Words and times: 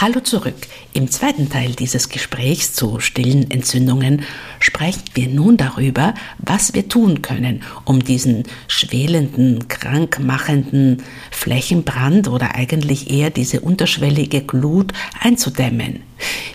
Hallo 0.00 0.20
zurück. 0.20 0.54
Im 0.92 1.10
zweiten 1.10 1.50
Teil 1.50 1.72
dieses 1.72 2.08
Gesprächs 2.08 2.72
zu 2.72 3.00
stillen 3.00 3.50
Entzündungen 3.50 4.22
sprechen 4.60 5.02
wir 5.14 5.26
nun 5.26 5.56
darüber, 5.56 6.14
was 6.38 6.72
wir 6.72 6.86
tun 6.86 7.20
können, 7.20 7.64
um 7.84 8.04
diesen 8.04 8.44
schwelenden, 8.68 9.66
krankmachenden 9.66 11.02
Flächenbrand 11.32 12.28
oder 12.28 12.54
eigentlich 12.54 13.10
eher 13.10 13.30
diese 13.30 13.58
unterschwellige 13.58 14.42
Glut 14.42 14.92
einzudämmen. 15.18 16.04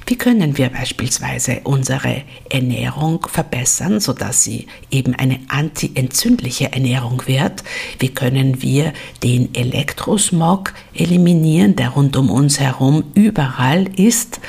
Wie 0.06 0.18
können 0.18 0.58
wir 0.58 0.70
beispielsweise 0.70 1.62
unsere 1.64 2.24
Ernährung 2.50 3.26
verbessern, 3.28 4.00
sodass 4.00 4.44
sie 4.44 4.68
eben 4.92 5.16
eine 5.16 5.40
antientzündliche 5.48 6.74
Ernährung 6.74 7.24
wird? 7.26 7.64
Wie 8.00 8.10
können 8.10 8.62
wir 8.62 8.94
den 9.24 9.56
Elektrosmog 9.56 10.74
eliminieren, 10.94 11.76
der 11.76 11.90
rund 11.90 12.18
um 12.18 12.30
uns 12.30 12.60
herum 12.60 13.06
überall 13.14 13.88
ist? 13.98 14.42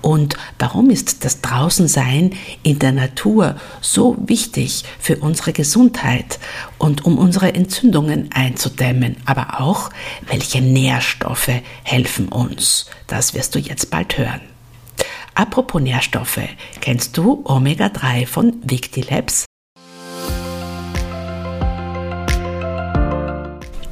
Und 0.00 0.36
warum 0.58 0.90
ist 0.90 1.24
das 1.24 1.40
Draußensein 1.42 2.32
in 2.62 2.78
der 2.78 2.92
Natur 2.92 3.56
so 3.80 4.16
wichtig 4.26 4.84
für 4.98 5.16
unsere 5.16 5.52
Gesundheit 5.52 6.38
und 6.78 7.04
um 7.04 7.18
unsere 7.18 7.54
Entzündungen 7.54 8.30
einzudämmen? 8.32 9.16
Aber 9.26 9.60
auch, 9.60 9.90
welche 10.26 10.62
Nährstoffe 10.62 11.50
helfen 11.82 12.28
uns? 12.28 12.86
Das 13.06 13.34
wirst 13.34 13.54
du 13.54 13.58
jetzt 13.58 13.90
bald 13.90 14.16
hören. 14.16 14.53
Apropos 15.34 15.82
Nährstoffe, 15.82 16.48
kennst 16.80 17.16
du 17.16 17.42
Omega-3 17.44 18.24
von 18.24 18.54
Victilabs? 18.62 19.46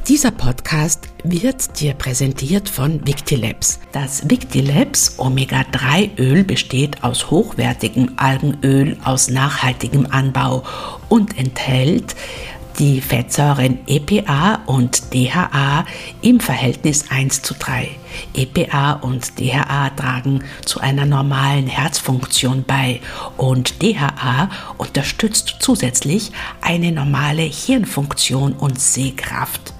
Dieser 0.06 0.30
Podcast 0.30 1.08
wird 1.24 1.80
dir 1.80 1.94
präsentiert 1.94 2.68
von 2.68 3.04
Victilabs. 3.04 3.80
Das 3.90 4.30
Victilabs 4.30 5.18
Omega-3-Öl 5.18 6.44
besteht 6.44 7.02
aus 7.02 7.30
hochwertigem 7.30 8.12
Algenöl 8.18 8.96
aus 9.04 9.28
nachhaltigem 9.28 10.06
Anbau 10.10 10.62
und 11.08 11.36
enthält 11.38 12.14
die 12.78 13.00
Fettsäuren 13.00 13.78
EPA 13.86 14.60
und 14.66 15.12
DHA 15.12 15.84
im 16.20 16.40
Verhältnis 16.40 17.10
1 17.10 17.42
zu 17.42 17.54
3. 17.54 17.88
EPA 18.34 18.92
und 18.94 19.38
DHA 19.38 19.90
tragen 19.90 20.44
zu 20.64 20.80
einer 20.80 21.06
normalen 21.06 21.66
Herzfunktion 21.66 22.64
bei 22.66 23.00
und 23.36 23.82
DHA 23.82 24.50
unterstützt 24.78 25.56
zusätzlich 25.60 26.32
eine 26.60 26.92
normale 26.92 27.42
Hirnfunktion 27.42 28.52
und 28.52 28.80
Sehkraft. 28.80 29.74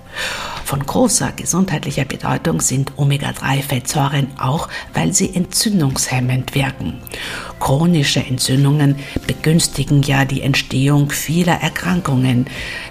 Von 0.65 0.87
großer 0.87 1.33
gesundheitlicher 1.33 2.05
Bedeutung 2.05 2.61
sind 2.61 2.93
Omega-3-Fettsäuren 2.97 4.29
auch, 4.39 4.69
weil 4.95 5.13
sie 5.13 5.35
entzündungshemmend 5.35 6.55
wirken. 6.55 7.01
Chronische 7.61 8.21
Entzündungen 8.21 8.97
begünstigen 9.27 10.03
ja 10.03 10.25
die 10.25 10.43
Entstehung 10.43 11.11
vieler 11.11 11.61
Erkrankungen 11.61 12.47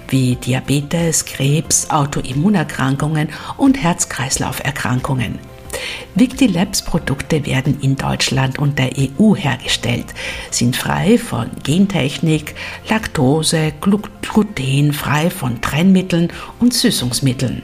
wie 0.07 0.35
Diabetes, 0.35 1.25
Krebs, 1.25 1.89
Autoimmunerkrankungen 1.89 3.29
und 3.57 3.81
Herz-Kreislauf-Erkrankungen. 3.81 5.50
Victilabs 6.15 6.81
Produkte 6.81 7.45
werden 7.45 7.79
in 7.81 7.95
Deutschland 7.95 8.59
und 8.59 8.77
der 8.77 8.91
EU 8.97 9.35
hergestellt, 9.35 10.07
sind 10.49 10.75
frei 10.75 11.17
von 11.17 11.49
Gentechnik, 11.63 12.55
Laktose, 12.89 13.73
Gluten, 13.79 14.93
frei 14.93 15.29
von 15.29 15.61
Trennmitteln 15.61 16.31
und 16.59 16.73
Süßungsmitteln. 16.73 17.63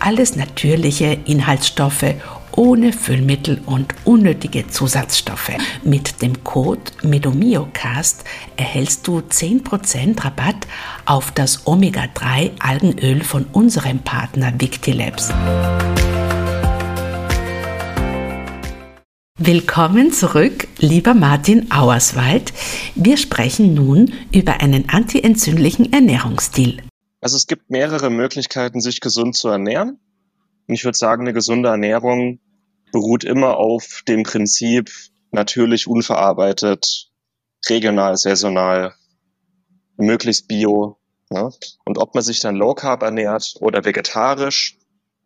Alles 0.00 0.36
natürliche 0.36 1.18
Inhaltsstoffe 1.24 2.14
ohne 2.56 2.92
Füllmittel 2.92 3.60
und 3.66 3.94
unnötige 4.04 4.66
Zusatzstoffe. 4.66 5.52
Mit 5.84 6.22
dem 6.22 6.42
Code 6.42 6.80
MEDOMIOCAST 7.02 8.24
erhältst 8.56 9.06
du 9.06 9.18
10% 9.18 10.24
Rabatt 10.24 10.66
auf 11.04 11.30
das 11.32 11.66
Omega-3 11.66 12.52
Algenöl 12.58 13.22
von 13.22 13.44
unserem 13.52 13.98
Partner 13.98 14.52
Victilabs. 14.58 15.32
Willkommen 19.38 20.12
zurück, 20.12 20.66
lieber 20.78 21.12
Martin 21.12 21.70
Auerswald. 21.70 22.54
Wir 22.94 23.18
sprechen 23.18 23.74
nun 23.74 24.14
über 24.32 24.62
einen 24.62 24.88
antientzündlichen 24.88 25.92
Ernährungsstil. 25.92 26.82
Also 27.20 27.36
es 27.36 27.46
gibt 27.46 27.68
mehrere 27.68 28.08
Möglichkeiten, 28.08 28.80
sich 28.80 29.02
gesund 29.02 29.36
zu 29.36 29.48
ernähren. 29.48 30.00
Und 30.66 30.74
ich 30.74 30.86
würde 30.86 30.96
sagen, 30.96 31.24
eine 31.24 31.34
gesunde 31.34 31.68
Ernährung 31.68 32.40
beruht 32.92 33.24
immer 33.24 33.58
auf 33.58 34.00
dem 34.08 34.22
Prinzip 34.22 34.90
natürlich 35.32 35.86
unverarbeitet, 35.86 37.10
regional, 37.68 38.16
saisonal, 38.16 38.94
möglichst 39.98 40.48
bio. 40.48 40.96
Ja? 41.30 41.50
Und 41.84 41.98
ob 41.98 42.14
man 42.14 42.24
sich 42.24 42.40
dann 42.40 42.56
low 42.56 42.72
carb 42.72 43.02
ernährt 43.02 43.56
oder 43.60 43.84
vegetarisch 43.84 44.78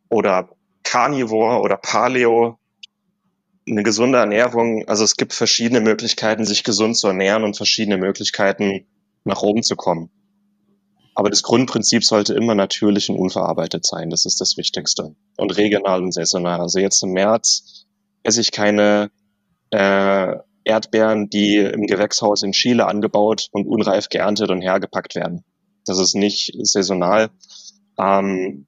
oder 0.08 0.50
carnivore 0.82 1.60
oder 1.60 1.76
paleo, 1.76 2.59
eine 3.70 3.82
gesunde 3.82 4.18
Ernährung, 4.18 4.86
also 4.88 5.04
es 5.04 5.16
gibt 5.16 5.32
verschiedene 5.32 5.80
Möglichkeiten, 5.80 6.44
sich 6.44 6.64
gesund 6.64 6.96
zu 6.96 7.08
ernähren 7.08 7.44
und 7.44 7.56
verschiedene 7.56 7.98
Möglichkeiten, 7.98 8.86
nach 9.24 9.42
oben 9.42 9.62
zu 9.62 9.76
kommen. 9.76 10.10
Aber 11.14 11.30
das 11.30 11.42
Grundprinzip 11.42 12.04
sollte 12.04 12.34
immer 12.34 12.54
natürlich 12.54 13.10
und 13.10 13.16
unverarbeitet 13.16 13.84
sein. 13.84 14.10
Das 14.10 14.24
ist 14.24 14.40
das 14.40 14.56
Wichtigste. 14.56 15.14
Und 15.36 15.56
regional 15.56 16.02
und 16.02 16.12
saisonal. 16.12 16.60
Also 16.60 16.78
jetzt 16.78 17.02
im 17.02 17.12
März 17.12 17.86
esse 18.22 18.40
ich 18.40 18.52
keine 18.52 19.10
äh, 19.70 20.36
Erdbeeren, 20.64 21.28
die 21.28 21.56
im 21.56 21.86
Gewächshaus 21.86 22.42
in 22.42 22.52
Chile 22.52 22.86
angebaut 22.86 23.48
und 23.52 23.66
unreif 23.66 24.08
geerntet 24.08 24.50
und 24.50 24.62
hergepackt 24.62 25.14
werden. 25.14 25.44
Das 25.84 25.98
ist 25.98 26.14
nicht 26.14 26.52
saisonal. 26.62 27.30
Ähm, 27.98 28.66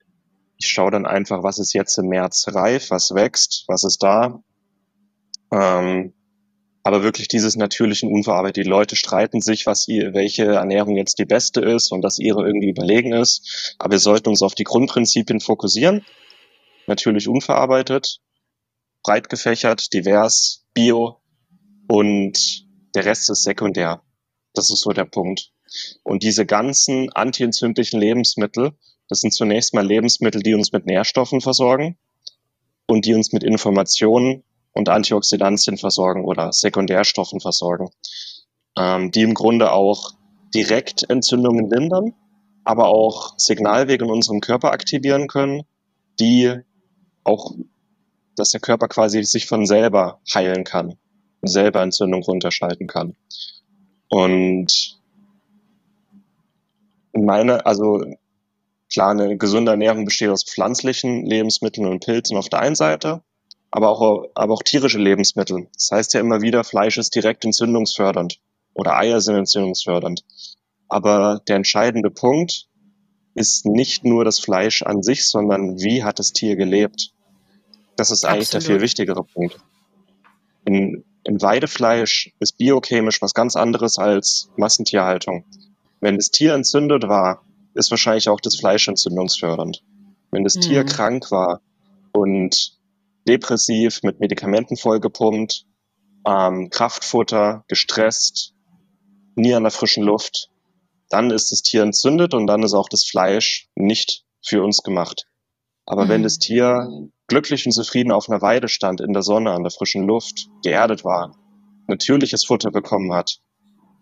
ich 0.58 0.66
schaue 0.66 0.90
dann 0.90 1.06
einfach, 1.06 1.42
was 1.42 1.58
ist 1.58 1.72
jetzt 1.72 1.96
im 1.98 2.08
März 2.08 2.46
reif, 2.48 2.90
was 2.90 3.14
wächst, 3.14 3.64
was 3.68 3.84
ist 3.84 4.02
da 4.02 4.42
ähm, 5.52 6.14
aber 6.82 7.02
wirklich 7.02 7.28
dieses 7.28 7.54
natürlichen 7.54 8.10
Unverarbeitet. 8.10 8.64
Die 8.64 8.68
Leute 8.68 8.96
streiten 8.96 9.40
sich, 9.40 9.66
was 9.66 9.86
ihr, 9.86 10.14
welche 10.14 10.46
Ernährung 10.46 10.96
jetzt 10.96 11.18
die 11.18 11.24
beste 11.24 11.60
ist 11.60 11.92
und 11.92 12.02
dass 12.02 12.18
ihre 12.18 12.44
irgendwie 12.44 12.70
überlegen 12.70 13.12
ist. 13.12 13.76
Aber 13.78 13.92
wir 13.92 13.98
sollten 14.00 14.30
uns 14.30 14.42
auf 14.42 14.54
die 14.54 14.64
Grundprinzipien 14.64 15.40
fokussieren. 15.40 16.04
Natürlich 16.88 17.28
unverarbeitet, 17.28 18.18
breit 19.04 19.28
gefächert, 19.28 19.92
divers, 19.92 20.64
bio 20.74 21.20
und 21.86 22.66
der 22.94 23.04
Rest 23.04 23.30
ist 23.30 23.44
sekundär. 23.44 24.02
Das 24.54 24.70
ist 24.70 24.80
so 24.80 24.90
der 24.90 25.04
Punkt. 25.04 25.52
Und 26.02 26.24
diese 26.24 26.44
ganzen 26.44 27.10
antientzündlichen 27.12 28.00
Lebensmittel, 28.00 28.72
das 29.08 29.20
sind 29.20 29.32
zunächst 29.32 29.72
mal 29.72 29.86
Lebensmittel, 29.86 30.42
die 30.42 30.54
uns 30.54 30.72
mit 30.72 30.86
Nährstoffen 30.86 31.40
versorgen 31.40 31.96
und 32.86 33.06
die 33.06 33.14
uns 33.14 33.32
mit 33.32 33.44
Informationen 33.44 34.42
und 34.72 34.88
Antioxidantien 34.88 35.76
versorgen 35.76 36.24
oder 36.24 36.52
Sekundärstoffen 36.52 37.40
versorgen, 37.40 37.90
ähm, 38.78 39.10
die 39.10 39.22
im 39.22 39.34
Grunde 39.34 39.72
auch 39.72 40.12
direkt 40.54 41.08
Entzündungen 41.08 41.70
lindern, 41.70 42.14
aber 42.64 42.88
auch 42.88 43.34
Signalwege 43.38 44.04
in 44.04 44.10
unserem 44.10 44.40
Körper 44.40 44.72
aktivieren 44.72 45.26
können, 45.26 45.62
die 46.20 46.54
auch, 47.24 47.52
dass 48.36 48.50
der 48.50 48.60
Körper 48.60 48.88
quasi 48.88 49.22
sich 49.24 49.46
von 49.46 49.66
selber 49.66 50.20
heilen 50.32 50.64
kann 50.64 50.96
und 51.40 51.48
selber 51.48 51.82
Entzündung 51.82 52.22
runterschalten 52.22 52.86
kann. 52.86 53.16
Und 54.08 55.00
meine, 57.12 57.66
also 57.66 58.04
klar, 58.92 59.10
eine 59.10 59.36
gesunde 59.36 59.72
Ernährung 59.72 60.04
besteht 60.04 60.30
aus 60.30 60.44
pflanzlichen 60.44 61.24
Lebensmitteln 61.24 61.86
und 61.86 62.04
Pilzen 62.04 62.36
auf 62.36 62.48
der 62.48 62.60
einen 62.60 62.74
Seite 62.74 63.22
aber 63.72 63.88
auch, 63.88 64.26
aber 64.34 64.54
auch 64.54 64.62
tierische 64.62 64.98
Lebensmittel. 64.98 65.66
Das 65.74 65.90
heißt 65.90 66.14
ja 66.14 66.20
immer 66.20 66.42
wieder, 66.42 66.62
Fleisch 66.62 66.98
ist 66.98 67.14
direkt 67.14 67.44
entzündungsfördernd 67.44 68.38
oder 68.74 68.96
Eier 68.98 69.20
sind 69.20 69.34
entzündungsfördernd. 69.34 70.22
Aber 70.88 71.40
der 71.48 71.56
entscheidende 71.56 72.10
Punkt 72.10 72.68
ist 73.34 73.64
nicht 73.64 74.04
nur 74.04 74.26
das 74.26 74.38
Fleisch 74.38 74.82
an 74.82 75.02
sich, 75.02 75.26
sondern 75.26 75.80
wie 75.80 76.04
hat 76.04 76.18
das 76.18 76.34
Tier 76.34 76.54
gelebt. 76.54 77.14
Das 77.96 78.10
ist 78.10 78.26
eigentlich 78.26 78.48
Absolut. 78.48 78.68
der 78.68 78.74
viel 78.74 78.80
wichtigere 78.82 79.24
Punkt. 79.24 79.58
In, 80.66 81.02
in 81.24 81.40
Weidefleisch 81.40 82.30
ist 82.40 82.58
biochemisch 82.58 83.22
was 83.22 83.32
ganz 83.32 83.56
anderes 83.56 83.96
als 83.96 84.50
Massentierhaltung. 84.56 85.46
Wenn 86.00 86.16
das 86.16 86.30
Tier 86.30 86.52
entzündet 86.52 87.08
war, 87.08 87.42
ist 87.72 87.90
wahrscheinlich 87.90 88.28
auch 88.28 88.40
das 88.40 88.56
Fleisch 88.56 88.86
entzündungsfördernd. 88.86 89.82
Wenn 90.30 90.44
das 90.44 90.56
mhm. 90.56 90.60
Tier 90.60 90.84
krank 90.84 91.30
war 91.30 91.62
und 92.12 92.81
depressiv, 93.26 94.02
mit 94.02 94.20
Medikamenten 94.20 94.76
vollgepumpt, 94.76 95.64
ähm, 96.26 96.68
Kraftfutter, 96.70 97.64
gestresst, 97.68 98.54
nie 99.34 99.54
an 99.54 99.62
der 99.62 99.72
frischen 99.72 100.04
Luft, 100.04 100.48
dann 101.08 101.30
ist 101.30 101.52
das 101.52 101.62
Tier 101.62 101.82
entzündet 101.82 102.34
und 102.34 102.46
dann 102.46 102.62
ist 102.62 102.74
auch 102.74 102.88
das 102.88 103.04
Fleisch 103.04 103.68
nicht 103.74 104.24
für 104.44 104.62
uns 104.62 104.82
gemacht. 104.82 105.26
Aber 105.84 106.06
mhm. 106.06 106.08
wenn 106.08 106.22
das 106.22 106.38
Tier 106.38 106.88
glücklich 107.26 107.66
und 107.66 107.72
zufrieden 107.72 108.12
auf 108.12 108.28
einer 108.28 108.42
Weide 108.42 108.68
stand, 108.68 109.00
in 109.00 109.12
der 109.12 109.22
Sonne, 109.22 109.52
an 109.52 109.62
der 109.62 109.72
frischen 109.72 110.06
Luft, 110.06 110.48
geerdet 110.62 111.04
war, 111.04 111.36
natürliches 111.86 112.44
Futter 112.44 112.70
bekommen 112.70 113.12
hat, 113.12 113.40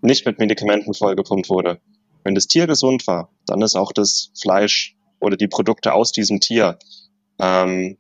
nicht 0.03 0.27
mit 0.27 0.39
Medikamenten 0.39 0.95
vollgepumpt 0.95 1.49
wurde. 1.49 1.81
Wenn 2.23 2.35
das 2.35 2.47
Tier 2.47 2.67
gesund 2.67 3.07
war, 3.07 3.31
dann 3.47 3.63
ist 3.63 3.77
auch 3.77 3.93
das 3.93 4.31
Fleisch 4.41 4.97
oder 5.21 5.37
die 5.37 5.49
Produkte 5.49 5.93
aus 5.95 6.13
diesem 6.13 6.41
Tier 6.41 6.79
ähm, 7.39 7.99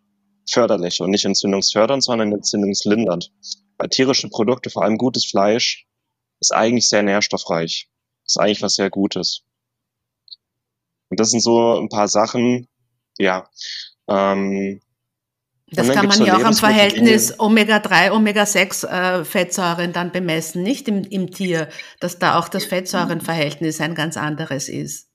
förderlich 0.52 1.00
und 1.00 1.11
nicht 1.11 1.25
entzündungsfördernd, 1.25 2.02
sondern 2.02 2.32
entzündungslindernd. 2.32 3.32
Weil 3.79 3.88
tierische 3.88 4.29
Produkte, 4.29 4.70
vor 4.70 4.85
allem 4.85 4.99
gutes 4.99 5.25
Fleisch, 5.25 5.87
ist 6.41 6.52
eigentlich 6.52 6.88
sehr 6.88 7.02
nährstoffreich. 7.02 7.88
Ist 8.25 8.38
eigentlich 8.38 8.62
was 8.62 8.75
sehr 8.75 8.91
Gutes. 8.91 9.43
Und 11.08 11.19
das 11.19 11.31
sind 11.31 11.41
so 11.41 11.79
ein 11.79 11.88
paar 11.88 12.08
Sachen, 12.08 12.69
ja. 13.19 13.49
Ähm, 14.08 14.81
das 15.73 15.88
kann 15.88 16.06
man 16.06 16.25
ja 16.25 16.37
auch 16.37 16.44
am 16.44 16.55
Verhältnis 16.55 17.38
Omega-3, 17.38 18.11
Omega-6 18.11 18.87
äh, 18.88 19.25
Fettsäuren 19.25 19.93
dann 19.93 20.11
bemessen, 20.11 20.62
nicht 20.62 20.88
im, 20.88 21.05
im 21.05 21.31
Tier, 21.31 21.69
dass 22.00 22.19
da 22.19 22.38
auch 22.38 22.49
das 22.49 22.64
Fettsäurenverhältnis 22.64 23.81
ein 23.81 23.94
ganz 23.94 24.17
anderes 24.17 24.69
ist. 24.69 25.08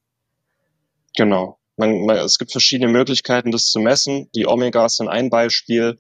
Genau. 1.16 1.60
Man, 1.78 2.06
man, 2.06 2.18
es 2.18 2.38
gibt 2.38 2.52
verschiedene 2.52 2.92
Möglichkeiten, 2.92 3.52
das 3.52 3.66
zu 3.66 3.80
messen. 3.80 4.30
Die 4.34 4.48
Omegas 4.48 4.98
sind 4.98 5.10
ein 5.10 5.30
Beispiel. 5.30 6.00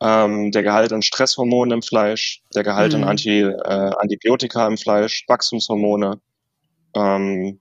Ähm, 0.00 0.50
der 0.50 0.62
Gehalt 0.62 0.92
an 0.92 1.02
Stresshormonen 1.02 1.72
im 1.72 1.82
Fleisch, 1.82 2.42
der 2.54 2.62
Gehalt 2.62 2.92
mhm. 2.92 3.02
an 3.02 3.08
Anti, 3.10 3.40
äh, 3.40 3.92
Antibiotika 3.98 4.66
im 4.66 4.76
Fleisch, 4.76 5.24
Wachstumshormone, 5.26 6.20
ähm, 6.94 7.60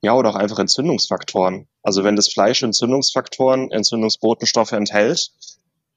ja, 0.00 0.14
oder 0.14 0.30
auch 0.30 0.36
einfach 0.36 0.60
Entzündungsfaktoren. 0.60 1.68
Also 1.82 2.04
wenn 2.04 2.16
das 2.16 2.28
Fleisch 2.28 2.62
Entzündungsfaktoren, 2.62 3.70
Entzündungsbotenstoffe 3.70 4.72
enthält, 4.72 5.30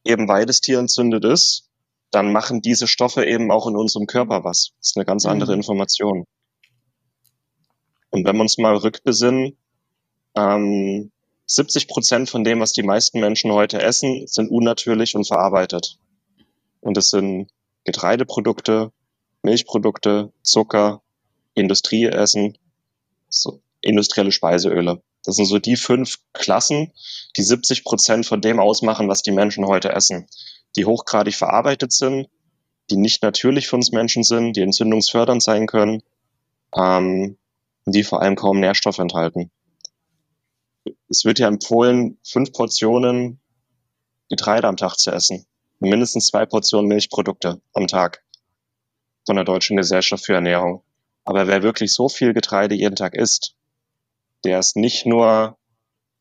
eben 0.04 0.28
weil 0.28 0.46
das 0.46 0.62
Tier 0.62 0.80
entzündet 0.80 1.26
ist, 1.26 1.70
dann 2.12 2.32
machen 2.32 2.62
diese 2.62 2.88
Stoffe 2.88 3.26
eben 3.26 3.52
auch 3.52 3.68
in 3.68 3.76
unserem 3.76 4.08
Körper 4.08 4.44
was. 4.44 4.72
Das 4.80 4.90
ist 4.90 4.98
eine 4.98 5.06
ganz 5.06 5.26
andere 5.26 5.52
mhm. 5.52 5.60
Information. 5.60 6.26
Und 8.10 8.26
wenn 8.26 8.36
wir 8.38 8.42
uns 8.42 8.58
mal 8.58 8.76
rückbesinnen, 8.76 9.58
ähm, 10.36 11.12
70 11.48 11.88
Prozent 11.88 12.30
von 12.30 12.44
dem, 12.44 12.60
was 12.60 12.74
die 12.74 12.84
meisten 12.84 13.20
Menschen 13.20 13.52
heute 13.52 13.82
essen, 13.82 14.28
sind 14.28 14.50
unnatürlich 14.50 15.16
und 15.16 15.28
verarbeitet. 15.28 15.98
Und 16.82 16.98
das 16.98 17.10
sind 17.10 17.50
Getreideprodukte, 17.84 18.92
Milchprodukte, 19.44 20.32
Zucker, 20.42 21.02
Industrieessen, 21.54 22.58
so, 23.30 23.62
industrielle 23.82 24.32
Speiseöle. 24.32 25.02
Das 25.24 25.36
sind 25.36 25.46
so 25.46 25.60
die 25.60 25.76
fünf 25.76 26.20
Klassen, 26.34 26.92
die 27.38 27.44
70 27.44 27.84
Prozent 27.84 28.26
von 28.26 28.42
dem 28.42 28.60
ausmachen, 28.60 29.08
was 29.08 29.22
die 29.22 29.32
Menschen 29.32 29.66
heute 29.66 29.92
essen. 29.92 30.28
Die 30.76 30.86
hochgradig 30.86 31.36
verarbeitet 31.36 31.94
sind, 31.94 32.28
die 32.90 32.98
nicht 32.98 33.24
natürlich 33.24 33.68
für 33.68 33.76
uns 33.76 33.92
Menschen 33.92 34.24
sind, 34.24 34.54
die 34.54 34.62
entzündungsfördernd 34.62 35.42
sein 35.42 35.66
können, 35.68 36.04
ähm, 36.76 37.38
die 37.86 38.04
vor 38.04 38.22
allem 38.22 38.36
kaum 38.36 38.60
Nährstoffe 38.60 39.00
enthalten. 39.00 39.52
Es 41.07 41.24
wird 41.24 41.40
ja 41.40 41.48
empfohlen, 41.48 42.18
fünf 42.24 42.52
Portionen 42.52 43.40
Getreide 44.30 44.68
am 44.68 44.78
Tag 44.78 44.98
zu 44.98 45.12
essen. 45.12 45.46
Mindestens 45.80 46.28
zwei 46.28 46.46
Portionen 46.46 46.88
Milchprodukte 46.88 47.62
am 47.74 47.88
Tag 47.88 48.24
von 49.25 49.36
der 49.36 49.46
Deutschen 49.46 49.78
Gesellschaft 49.78 50.25
für 50.25 50.34
Ernährung. 50.34 50.84
Aber 51.25 51.48
wer 51.48 51.63
wirklich 51.63 51.94
so 51.94 52.10
viel 52.10 52.34
Getreide 52.34 52.75
jeden 52.75 52.96
Tag 52.96 53.16
isst, 53.16 53.56
der 54.44 54.60
ist 54.60 54.75
nicht 54.75 55.06
nur 55.06 55.57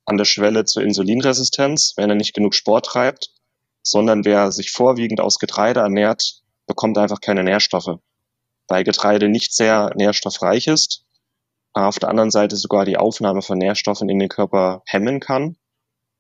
an 0.07 0.17
der 0.17 0.25
Schwelle 0.25 0.65
zur 0.65 0.83
Insulinresistenz, 0.83 1.95
wenn 1.97 2.11
er 2.11 2.17
nicht 2.17 2.35
genug 2.35 2.55
Sport 2.55 2.87
treibt, 2.87 3.31
sondern 3.83 4.25
wer 4.25 4.53
sich 4.53 4.71
vorwiegend 4.71 5.21
aus 5.21 5.39
Getreide 5.39 5.81
ernährt, 5.81 6.43
bekommt 6.67 6.99
einfach 6.99 7.21
keine 7.21 7.45
Nährstoffe. 7.45 7.99
Weil 8.69 8.85
Getreide 8.85 9.29
nicht 9.29 9.55
sehr 9.55 9.93
nährstoffreich 9.95 10.67
ist, 10.67 11.04
auf 11.75 11.99
der 11.99 12.09
anderen 12.09 12.31
Seite 12.31 12.57
sogar 12.57 12.85
die 12.85 12.97
Aufnahme 12.97 13.43
von 13.43 13.59
Nährstoffen 13.59 14.09
in 14.09 14.19
den 14.19 14.29
Körper 14.29 14.83
hemmen 14.87 15.21
kann. 15.21 15.57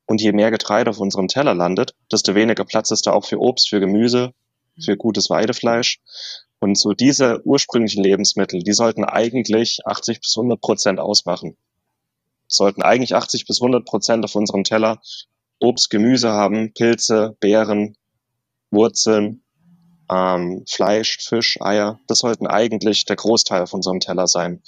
Und 0.06 0.21
je 0.21 0.33
mehr 0.33 0.51
Getreide 0.51 0.91
auf 0.91 1.01
unserem 1.01 1.29
Teller 1.29 1.55
landet, 1.55 1.95
desto 2.12 2.35
weniger 2.35 2.65
Platz 2.65 2.91
ist 2.91 3.06
da 3.06 3.12
auch 3.12 3.25
für 3.25 3.41
Obst, 3.41 3.71
für 3.71 3.81
Gemüse, 3.81 4.35
für 4.79 4.97
gutes 4.97 5.31
Weidefleisch. 5.31 6.01
Und 6.61 6.77
so 6.77 6.93
diese 6.93 7.41
ursprünglichen 7.47 8.03
Lebensmittel, 8.03 8.62
die 8.62 8.73
sollten 8.73 9.05
eigentlich 9.05 9.79
80 9.87 10.21
bis 10.21 10.37
100 10.37 10.61
Prozent 10.61 11.01
ausmachen 11.01 11.56
sollten 12.49 12.83
eigentlich 12.83 13.15
80 13.15 13.47
bis 13.47 13.61
100 13.61 13.85
Prozent 13.85 14.25
auf 14.25 14.35
unserem 14.35 14.65
Teller 14.65 15.01
Obst, 15.61 15.91
Gemüse 15.91 16.31
haben, 16.31 16.73
Pilze, 16.73 17.37
Beeren, 17.41 17.97
Wurzeln, 18.71 19.43
ähm, 20.11 20.65
Fleisch, 20.69 21.19
Fisch, 21.21 21.61
Eier. 21.61 22.01
Das 22.06 22.19
sollten 22.19 22.47
eigentlich 22.47 23.05
der 23.05 23.17
Großteil 23.17 23.62
auf 23.62 23.73
unserem 23.73 24.01
Teller 24.01 24.27
sein. 24.27 24.62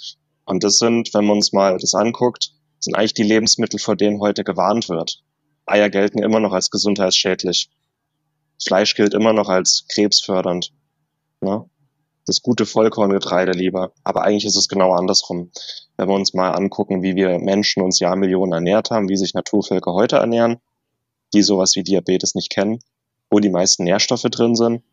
Und 0.47 0.63
das 0.63 0.79
sind, 0.79 1.13
wenn 1.13 1.25
man 1.25 1.37
uns 1.37 1.53
mal 1.53 1.77
das 1.77 1.93
anguckt, 1.93 2.53
sind 2.79 2.95
eigentlich 2.95 3.13
die 3.13 3.23
Lebensmittel, 3.23 3.79
vor 3.79 3.95
denen 3.95 4.19
heute 4.19 4.43
gewarnt 4.43 4.89
wird. 4.89 5.21
Eier 5.67 5.89
gelten 5.89 6.19
immer 6.19 6.39
noch 6.39 6.53
als 6.53 6.71
gesundheitsschädlich. 6.71 7.69
Fleisch 8.63 8.95
gilt 8.95 9.13
immer 9.13 9.33
noch 9.33 9.49
als 9.49 9.85
krebsfördernd. 9.93 10.71
Ne? 11.41 11.69
Das 12.25 12.41
gute 12.41 12.65
Vollkorngetreide 12.65 13.51
lieber. 13.51 13.91
Aber 14.03 14.23
eigentlich 14.23 14.45
ist 14.45 14.57
es 14.57 14.67
genau 14.67 14.93
andersrum 14.93 15.51
wenn 15.97 16.07
wir 16.07 16.15
uns 16.15 16.33
mal 16.33 16.51
angucken, 16.51 17.01
wie 17.01 17.15
wir 17.15 17.39
Menschen 17.39 17.81
uns 17.81 17.99
Jahrmillionen 17.99 18.53
ernährt 18.53 18.91
haben, 18.91 19.09
wie 19.09 19.17
sich 19.17 19.33
Naturvölker 19.33 19.93
heute 19.93 20.17
ernähren, 20.17 20.57
die 21.33 21.41
sowas 21.41 21.75
wie 21.75 21.83
Diabetes 21.83 22.35
nicht 22.35 22.51
kennen, 22.51 22.79
wo 23.31 23.39
die 23.39 23.49
meisten 23.49 23.83
Nährstoffe 23.83 24.21
drin 24.23 24.55
sind. 24.55 24.83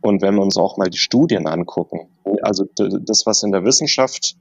Und 0.00 0.22
wenn 0.22 0.34
wir 0.34 0.42
uns 0.42 0.56
auch 0.56 0.78
mal 0.78 0.88
die 0.88 0.98
Studien 0.98 1.46
angucken, 1.46 2.08
also 2.42 2.64
das, 2.74 3.26
was 3.26 3.42
in 3.42 3.52
der 3.52 3.64
Wissenschaft 3.64 4.36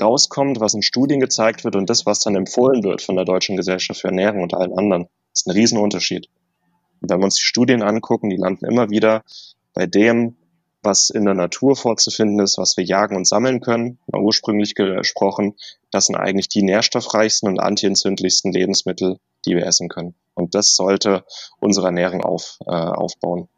rauskommt, 0.00 0.60
was 0.60 0.74
in 0.74 0.82
Studien 0.82 1.20
gezeigt 1.20 1.64
wird 1.64 1.76
und 1.76 1.88
das, 1.90 2.06
was 2.06 2.20
dann 2.20 2.36
empfohlen 2.36 2.82
wird 2.84 3.02
von 3.02 3.16
der 3.16 3.24
Deutschen 3.24 3.56
Gesellschaft 3.56 4.00
für 4.00 4.08
Ernährung 4.08 4.42
und 4.42 4.54
allen 4.54 4.76
anderen, 4.76 5.08
ist 5.32 5.46
ein 5.46 5.52
Riesenunterschied. 5.52 6.28
Und 7.00 7.10
wenn 7.10 7.18
wir 7.18 7.24
uns 7.24 7.36
die 7.36 7.42
Studien 7.42 7.82
angucken, 7.82 8.30
die 8.30 8.36
landen 8.36 8.66
immer 8.66 8.90
wieder 8.90 9.24
bei 9.72 9.86
dem, 9.86 10.36
was 10.82 11.10
in 11.10 11.24
der 11.24 11.34
Natur 11.34 11.76
vorzufinden 11.76 12.38
ist, 12.40 12.58
was 12.58 12.76
wir 12.76 12.84
jagen 12.84 13.16
und 13.16 13.26
sammeln 13.26 13.60
können, 13.60 13.98
ursprünglich 14.12 14.74
gesprochen, 14.74 15.54
das 15.90 16.06
sind 16.06 16.16
eigentlich 16.16 16.48
die 16.48 16.62
nährstoffreichsten 16.62 17.48
und 17.48 17.58
antientzündlichsten 17.58 18.52
Lebensmittel, 18.52 19.18
die 19.46 19.56
wir 19.56 19.66
essen 19.66 19.88
können. 19.88 20.14
Und 20.34 20.54
das 20.54 20.74
sollte 20.76 21.24
unsere 21.58 21.86
Ernährung 21.86 22.22
auf, 22.22 22.58
äh, 22.66 22.70
aufbauen. 22.70 23.48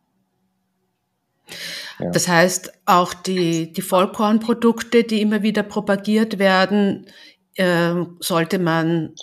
Ja. 1.99 2.11
Das 2.11 2.29
heißt, 2.29 2.73
auch 2.87 3.15
die, 3.15 3.73
die 3.73 3.83
Vollkornprodukte, 3.83 5.05
die 5.05 5.21
immer 5.21 5.43
wieder 5.43 5.63
propagiert 5.63 6.39
werden, 6.39 7.07
äh, 7.55 7.95
sollte 8.21 8.59
man 8.59 9.15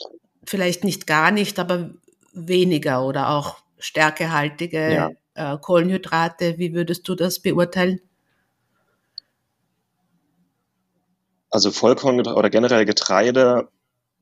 vielleicht 0.45 0.83
nicht 0.83 1.07
gar 1.07 1.31
nicht, 1.31 1.59
aber 1.59 1.91
weniger 2.33 3.05
oder 3.05 3.29
auch 3.29 3.57
stärkehaltige 3.77 4.93
ja 4.93 5.09
äh, 5.35 5.57
Kohlenhydrate. 5.57 6.57
Wie 6.57 6.73
würdest 6.73 7.07
du 7.07 7.15
das 7.15 7.39
beurteilen? 7.39 7.99
Also 11.49 11.71
Vollkorn 11.71 12.25
oder 12.25 12.49
generell 12.49 12.85
Getreide 12.85 13.69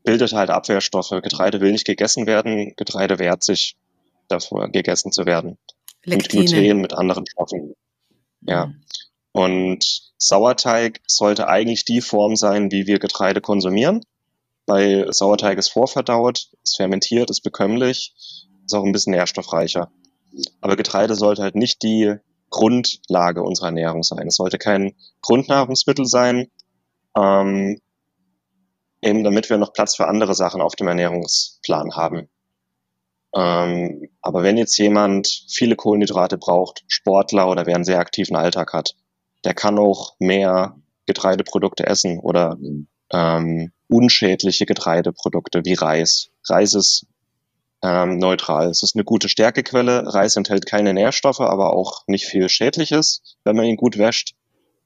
bildet 0.04 0.34
halt 0.34 0.50
Abwehrstoffe. 0.50 1.22
Getreide 1.22 1.62
will 1.62 1.72
nicht 1.72 1.86
gegessen 1.86 2.28
werden. 2.28 2.74
Getreide 2.76 3.20
wehrt 3.20 3.44
sich 3.44 3.78
davor, 4.28 4.70
gegessen 4.70 5.12
zu 5.12 5.26
werden. 5.26 5.58
Lektine. 6.04 6.44
Mit 6.44 6.52
Gluten, 6.52 6.82
mit 6.82 6.94
anderen 6.94 7.26
Stoffen. 7.28 7.76
Ja. 8.42 8.68
Mhm. 8.68 8.82
Und 9.34 10.12
Sauerteig 10.18 11.02
sollte 11.08 11.48
eigentlich 11.48 11.86
die 11.86 12.02
Form 12.02 12.36
sein, 12.36 12.72
wie 12.72 12.86
wir 12.86 13.00
Getreide 13.00 13.42
konsumieren. 13.42 14.04
Weil 14.68 15.12
Sauerteig 15.12 15.58
ist 15.58 15.70
vorverdaut, 15.70 16.50
ist 16.64 16.76
fermentiert, 16.76 17.30
ist 17.30 17.42
bekömmlich, 17.42 18.14
ist 18.66 18.74
auch 18.74 18.84
ein 18.84 18.92
bisschen 18.92 19.12
nährstoffreicher. 19.12 19.92
Aber 20.62 20.76
Getreide 20.76 21.16
sollte 21.16 21.42
halt 21.42 21.56
nicht 21.56 21.82
die 21.82 22.16
Grundlage 22.50 23.42
unserer 23.42 23.68
Ernährung 23.68 24.04
sein. 24.04 24.28
Es 24.28 24.36
sollte 24.36 24.58
kein 24.58 24.94
Grundnahrungsmittel 25.22 26.06
sein, 26.06 26.52
ähm, 27.18 27.80
eben 29.02 29.24
damit 29.24 29.50
wir 29.50 29.58
noch 29.58 29.74
Platz 29.74 29.96
für 29.96 30.08
andere 30.08 30.36
Sachen 30.36 30.62
auf 30.62 30.76
dem 30.76 30.88
Ernährungsplan 30.88 31.96
haben. 31.96 32.30
Ähm, 33.34 34.10
aber 34.22 34.44
wenn 34.44 34.58
jetzt 34.58 34.78
jemand 34.78 35.46
viele 35.50 35.76
Kohlenhydrate 35.76 36.38
braucht, 36.38 36.84
Sportler 36.88 37.50
oder 37.50 37.66
wer 37.66 37.76
einen 37.76 37.86
sehr 37.86 38.00
aktiven 38.00 38.36
Alltag 38.36 38.74
hat, 38.74 38.96
der 39.46 39.54
kann 39.54 39.80
auch 39.80 40.16
mehr 40.20 40.76
Getreideprodukte 41.06 41.86
essen 41.88 42.20
oder 42.20 42.58
ähm, 43.12 43.72
unschädliche 43.88 44.66
Getreideprodukte 44.66 45.64
wie 45.66 45.74
Reis. 45.74 46.30
Reis 46.48 46.74
ist 46.74 47.06
ähm, 47.84 48.18
neutral. 48.18 48.70
Es 48.70 48.84
ist 48.84 48.96
eine 48.96 49.04
gute 49.04 49.28
Stärkequelle. 49.28 50.14
Reis 50.14 50.36
enthält 50.36 50.66
keine 50.66 50.94
Nährstoffe, 50.94 51.42
aber 51.42 51.74
auch 51.74 52.04
nicht 52.08 52.26
viel 52.26 52.48
Schädliches, 52.50 53.22
wenn 53.44 53.56
man 53.56 53.66
ihn 53.66 53.78
gut 53.78 53.98
wäscht. 53.98 54.36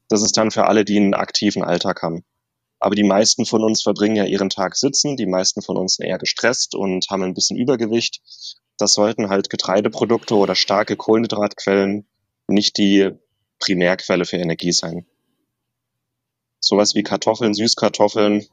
Das 0.08 0.22
ist 0.22 0.38
dann 0.38 0.52
für 0.52 0.68
alle, 0.68 0.86
die 0.86 0.98
einen 0.98 1.14
aktiven 1.14 1.64
Alltag 1.64 2.02
haben. 2.04 2.24
Aber 2.86 2.94
die 2.94 3.04
meisten 3.04 3.48
von 3.48 3.64
uns 3.64 3.82
verbringen 3.82 4.16
ja 4.16 4.26
ihren 4.26 4.52
Tag 4.52 4.76
sitzen, 4.76 5.18
die 5.18 5.26
meisten 5.26 5.64
von 5.64 5.76
uns 5.76 5.96
sind 5.96 6.06
eher 6.06 6.20
gestresst 6.20 6.76
und 6.76 7.10
haben 7.10 7.24
ein 7.24 7.34
bisschen 7.34 7.58
Übergewicht. 7.58 8.22
das 8.78 8.94
sollten 8.94 9.30
halt 9.30 9.50
Getreideprodukte 9.50 10.36
oder 10.36 10.54
starke 10.54 10.96
Kohlenhydratquellen 10.96 12.06
nicht 12.48 12.78
die 12.78 13.10
Primärquelle 13.58 14.26
für 14.26 14.38
Energie 14.38 14.72
sein. 14.72 15.08
Sowas 16.60 16.94
wie 16.94 17.02
Kartoffeln, 17.02 17.56
Süßkartoffeln 17.56 18.46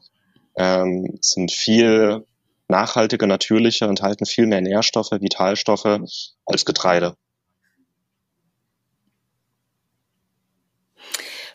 ähm, 0.55 1.15
sind 1.21 1.51
viel 1.51 2.25
nachhaltiger, 2.67 3.27
natürlicher, 3.27 3.87
enthalten 3.87 4.25
viel 4.25 4.47
mehr 4.47 4.61
Nährstoffe, 4.61 5.11
Vitalstoffe 5.11 5.99
als 6.47 6.65
Getreide. 6.65 7.15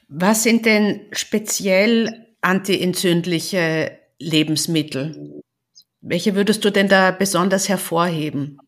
Was 0.07 0.45
sind 0.45 0.65
denn 0.65 1.09
speziell 1.11 2.28
antientzündliche 2.49 3.99
Lebensmittel? 4.19 5.43
Welche 6.01 6.35
würdest 6.35 6.65
du 6.65 6.71
denn 6.71 6.89
da 6.89 7.11
besonders 7.11 7.69
hervorheben, 7.69 8.59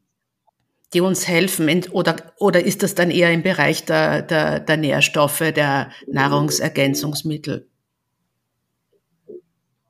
die 0.93 1.01
uns 1.01 1.27
helfen? 1.27 1.85
Oder, 1.91 2.17
oder 2.39 2.63
ist 2.63 2.83
das 2.83 2.95
dann 2.95 3.11
eher 3.11 3.33
im 3.33 3.43
Bereich 3.43 3.87
der, 3.87 4.21
der, 4.21 4.61
der 4.61 4.77
Nährstoffe, 4.77 5.39
der 5.39 5.91
Nahrungsergänzungsmittel? 6.09 7.69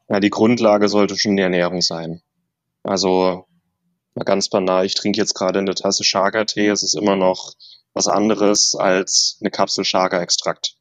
Ja, 0.08 0.20
die 0.20 0.30
Grundlage 0.30 0.88
sollte 0.88 1.18
schon 1.18 1.36
die 1.36 1.42
Ernährung 1.42 1.80
sein. 1.82 2.22
Also 2.84 3.46
mal 4.14 4.24
ganz 4.24 4.48
banal, 4.48 4.86
ich 4.86 4.94
trinke 4.94 5.18
jetzt 5.18 5.34
gerade 5.34 5.58
eine 5.58 5.74
Tasse 5.74 6.04
Chaga-Tee, 6.04 6.68
es 6.68 6.84
ist 6.84 6.94
immer 6.94 7.16
noch 7.16 7.54
was 7.92 8.06
anderes 8.06 8.76
als 8.76 9.38
eine 9.40 9.50
Kapsel 9.50 9.84
Chaga-Extrakt. 9.84 10.76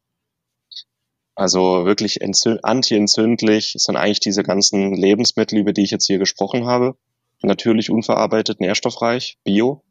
Also 1.39 1.85
wirklich 1.85 2.19
anti-entzündlich 2.21 3.71
sind 3.77 3.95
eigentlich 3.95 4.19
diese 4.19 4.43
ganzen 4.43 4.93
Lebensmittel, 4.93 5.57
über 5.57 5.71
die 5.71 5.83
ich 5.83 5.91
jetzt 5.91 6.05
hier 6.05 6.17
gesprochen 6.17 6.65
habe. 6.65 6.97
Natürlich 7.41 7.89
unverarbeitet, 7.89 8.59
nährstoffreich, 8.59 9.37
bio. 9.45 9.81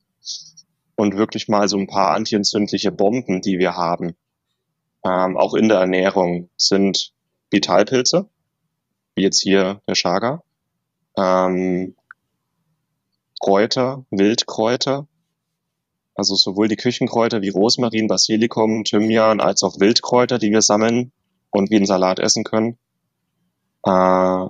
Und 0.95 1.17
wirklich 1.17 1.49
mal 1.49 1.67
so 1.67 1.79
ein 1.79 1.87
paar 1.87 2.11
anti-entzündliche 2.11 2.93
Bomben, 2.93 3.41
die 3.41 3.59
wir 3.59 3.77
haben, 3.77 4.15
ähm, 5.07 5.39
auch 5.39 5.55
in 5.55 5.71
der 5.71 5.79
Ernährung, 5.79 6.51
sind 6.59 7.15
Vitalpilze, 7.51 8.29
wie 9.15 9.23
jetzt 9.23 9.41
hier 9.41 9.81
der 9.89 9.95
Chaga, 9.95 10.43
ähm, 11.17 11.97
Kräuter, 13.41 14.05
Wildkräuter, 14.11 15.09
also 16.15 16.35
sowohl 16.35 16.69
die 16.69 16.77
Küchenkräuter 16.77 17.41
wie 17.41 17.49
Rosmarin, 17.49 18.07
Basilikum, 18.07 18.85
Thymian 18.85 19.41
als 19.41 19.63
auch 19.63 19.81
Wildkräuter, 19.81 20.39
die 20.39 20.51
wir 20.51 20.61
sammeln, 20.61 21.11
und 21.51 21.71
wie 21.71 21.77
einen 21.77 21.87
Salat 21.87 22.19
essen 22.19 22.45
können. 22.45 22.79
Äh, 23.85 24.47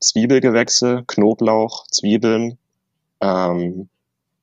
Zwiebelgewächse, 0.00 1.04
Knoblauch, 1.06 1.86
Zwiebeln, 1.88 2.58
ähm, 3.20 3.88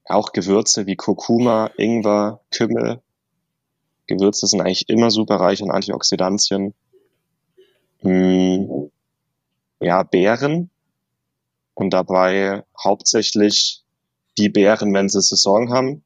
auch 0.06 0.32
Gewürze 0.34 0.88
wie 0.88 0.96
Kurkuma, 0.96 1.70
Ingwer, 1.78 2.42
Kümmel. 2.50 3.02
Gewürze 4.08 4.48
sind 4.48 4.62
eigentlich 4.62 4.90
immer 4.90 5.12
super 5.12 5.36
reich 5.36 5.62
an 5.62 5.72
Antioxidantien. 5.72 6.74
Hm, 8.00 8.92
ja, 9.80 10.04
Beeren 10.04 10.70
und 11.76 11.92
dabei 11.92 12.64
hauptsächlich 12.82 13.84
die 14.38 14.50
Beeren, 14.50 14.94
wenn 14.94 15.10
sie 15.10 15.22
Saison 15.22 15.72
haben. 15.72 16.04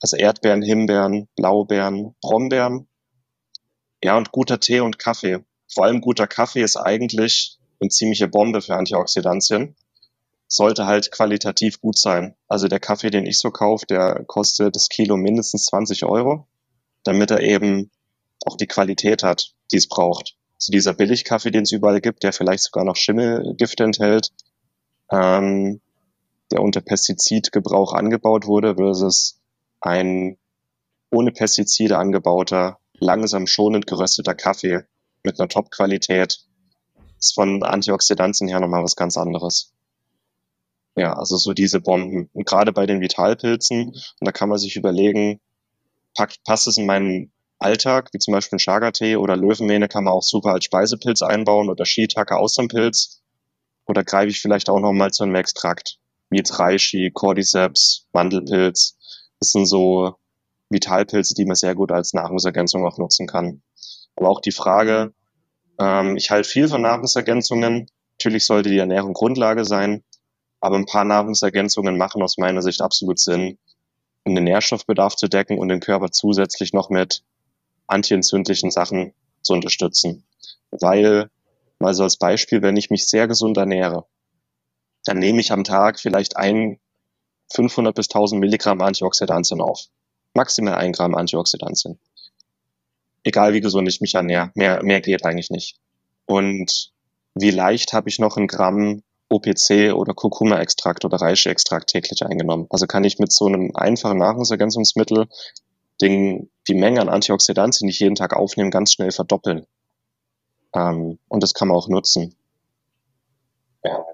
Also 0.00 0.16
Erdbeeren, 0.16 0.62
Himbeeren, 0.62 1.28
Blaubeeren, 1.36 2.14
Brombeeren 2.20 2.86
ja, 4.02 4.16
und 4.16 4.32
guter 4.32 4.58
Tee 4.58 4.80
und 4.80 4.98
Kaffee. 4.98 5.44
Vor 5.72 5.84
allem 5.84 6.00
guter 6.00 6.26
Kaffee 6.26 6.62
ist 6.62 6.76
eigentlich 6.76 7.58
eine 7.80 7.90
ziemliche 7.90 8.28
Bombe 8.28 8.60
für 8.60 8.74
Antioxidantien. 8.74 9.76
Sollte 10.48 10.86
halt 10.86 11.10
qualitativ 11.12 11.80
gut 11.80 11.96
sein. 11.96 12.34
Also 12.48 12.68
der 12.68 12.80
Kaffee, 12.80 13.10
den 13.10 13.26
ich 13.26 13.38
so 13.38 13.50
kaufe, 13.50 13.86
der 13.86 14.24
kostet 14.26 14.76
das 14.76 14.88
Kilo 14.88 15.16
mindestens 15.16 15.66
20 15.66 16.04
Euro, 16.04 16.46
damit 17.04 17.30
er 17.30 17.40
eben 17.40 17.90
auch 18.44 18.56
die 18.56 18.66
Qualität 18.66 19.22
hat, 19.22 19.54
die 19.70 19.76
es 19.76 19.88
braucht. 19.88 20.36
Also 20.56 20.72
dieser 20.72 20.94
Billigkaffee, 20.94 21.50
den 21.50 21.62
es 21.62 21.72
überall 21.72 22.00
gibt, 22.00 22.22
der 22.22 22.32
vielleicht 22.32 22.64
sogar 22.64 22.84
noch 22.84 22.96
Schimmelgifte 22.96 23.84
enthält, 23.84 24.32
ähm, 25.10 25.80
der 26.50 26.60
unter 26.60 26.82
Pestizidgebrauch 26.82 27.94
angebaut 27.94 28.46
wurde, 28.46 28.74
versus 28.74 29.40
ein 29.80 30.36
ohne 31.10 31.30
Pestizide 31.30 31.98
angebauter 31.98 32.78
langsam 33.02 33.46
schonend 33.46 33.86
gerösteter 33.86 34.34
Kaffee 34.34 34.84
mit 35.22 35.38
einer 35.38 35.48
Top-Qualität 35.48 36.40
ist 37.18 37.34
von 37.34 37.62
Antioxidantien 37.62 38.48
her 38.48 38.60
nochmal 38.60 38.82
was 38.82 38.96
ganz 38.96 39.16
anderes. 39.16 39.72
Ja, 40.96 41.14
also 41.14 41.36
so 41.36 41.52
diese 41.52 41.80
Bomben. 41.80 42.28
Und 42.32 42.46
gerade 42.46 42.72
bei 42.72 42.86
den 42.86 43.00
Vitalpilzen, 43.00 43.88
und 43.88 43.96
da 44.20 44.32
kann 44.32 44.48
man 44.48 44.58
sich 44.58 44.76
überlegen, 44.76 45.40
packt, 46.14 46.42
passt 46.44 46.66
es 46.66 46.76
in 46.76 46.86
meinen 46.86 47.32
Alltag, 47.58 48.10
wie 48.12 48.18
zum 48.18 48.32
Beispiel 48.32 48.58
Chaga-Tee 48.58 49.16
oder 49.16 49.36
Löwenmähne 49.36 49.88
kann 49.88 50.04
man 50.04 50.12
auch 50.12 50.22
super 50.22 50.50
als 50.50 50.64
Speisepilz 50.64 51.22
einbauen 51.22 51.70
oder 51.70 51.86
Shiitake 51.86 52.36
Austernpilz. 52.36 53.22
Oder 53.86 54.04
greife 54.04 54.28
ich 54.28 54.40
vielleicht 54.40 54.68
auch 54.68 54.80
nochmal 54.80 55.12
zu 55.12 55.22
einem 55.22 55.34
Extrakt, 55.34 55.98
wie 56.30 56.38
jetzt 56.38 56.58
Reishi, 56.58 57.10
Cordyceps, 57.12 58.06
Mandelpilz. 58.12 58.96
Das 59.38 59.52
sind 59.52 59.66
so 59.66 60.16
Vitalpilze, 60.72 61.34
die 61.34 61.44
man 61.44 61.56
sehr 61.56 61.74
gut 61.74 61.92
als 61.92 62.12
Nahrungsergänzung 62.12 62.84
auch 62.86 62.98
nutzen 62.98 63.26
kann. 63.26 63.62
Aber 64.16 64.28
auch 64.28 64.40
die 64.40 64.52
Frage, 64.52 65.12
ähm, 65.78 66.16
ich 66.16 66.30
halte 66.30 66.48
viel 66.48 66.68
von 66.68 66.82
Nahrungsergänzungen. 66.82 67.90
Natürlich 68.18 68.46
sollte 68.46 68.70
die 68.70 68.78
Ernährung 68.78 69.14
Grundlage 69.14 69.64
sein, 69.64 70.04
aber 70.60 70.76
ein 70.76 70.86
paar 70.86 71.04
Nahrungsergänzungen 71.04 71.96
machen 71.96 72.22
aus 72.22 72.38
meiner 72.38 72.62
Sicht 72.62 72.82
absolut 72.82 73.18
Sinn, 73.18 73.58
um 74.24 74.34
den 74.34 74.44
Nährstoffbedarf 74.44 75.16
zu 75.16 75.28
decken 75.28 75.58
und 75.58 75.68
den 75.68 75.80
Körper 75.80 76.10
zusätzlich 76.10 76.72
noch 76.72 76.90
mit 76.90 77.24
antientzündlichen 77.86 78.70
Sachen 78.70 79.12
zu 79.42 79.54
unterstützen. 79.54 80.24
Weil, 80.70 81.30
mal 81.78 81.94
so 81.94 82.04
als 82.04 82.16
Beispiel, 82.16 82.62
wenn 82.62 82.76
ich 82.76 82.90
mich 82.90 83.08
sehr 83.08 83.26
gesund 83.26 83.56
ernähre, 83.56 84.06
dann 85.04 85.18
nehme 85.18 85.40
ich 85.40 85.50
am 85.50 85.64
Tag 85.64 85.98
vielleicht 85.98 86.36
ein 86.36 86.78
500 87.52 87.94
bis 87.94 88.08
1000 88.08 88.40
Milligramm 88.40 88.80
Antioxidantien 88.80 89.60
auf 89.60 89.88
maximal 90.34 90.74
ein 90.74 90.92
Gramm 90.92 91.14
Antioxidantien. 91.14 91.98
Egal 93.24 93.52
wie 93.54 93.60
gesund 93.60 93.88
ich 93.88 94.00
mich 94.00 94.14
ernähre, 94.14 94.50
mehr, 94.54 94.82
mehr 94.82 95.00
geht 95.00 95.24
eigentlich 95.24 95.50
nicht. 95.50 95.76
Und 96.26 96.92
wie 97.34 97.50
leicht 97.50 97.92
habe 97.92 98.08
ich 98.08 98.18
noch 98.18 98.36
ein 98.36 98.46
Gramm 98.46 99.02
OPC 99.28 99.94
oder 99.94 100.12
Kurkuma-Extrakt 100.12 101.04
oder 101.04 101.20
Reishi-Extrakt 101.20 101.90
täglich 101.90 102.24
eingenommen? 102.24 102.66
Also 102.70 102.86
kann 102.86 103.04
ich 103.04 103.18
mit 103.18 103.32
so 103.32 103.46
einem 103.46 103.70
einfachen 103.74 104.18
Nahrungsergänzungsmittel 104.18 105.28
den, 106.00 106.50
die 106.68 106.74
Menge 106.74 107.00
an 107.00 107.08
Antioxidantien, 107.08 107.86
die 107.86 107.92
ich 107.92 108.00
jeden 108.00 108.16
Tag 108.16 108.34
aufnehme, 108.34 108.70
ganz 108.70 108.92
schnell 108.92 109.12
verdoppeln. 109.12 109.66
Ähm, 110.74 111.18
und 111.28 111.42
das 111.42 111.54
kann 111.54 111.68
man 111.68 111.76
auch 111.76 111.88
nutzen. 111.88 112.34
Ja. 113.84 114.04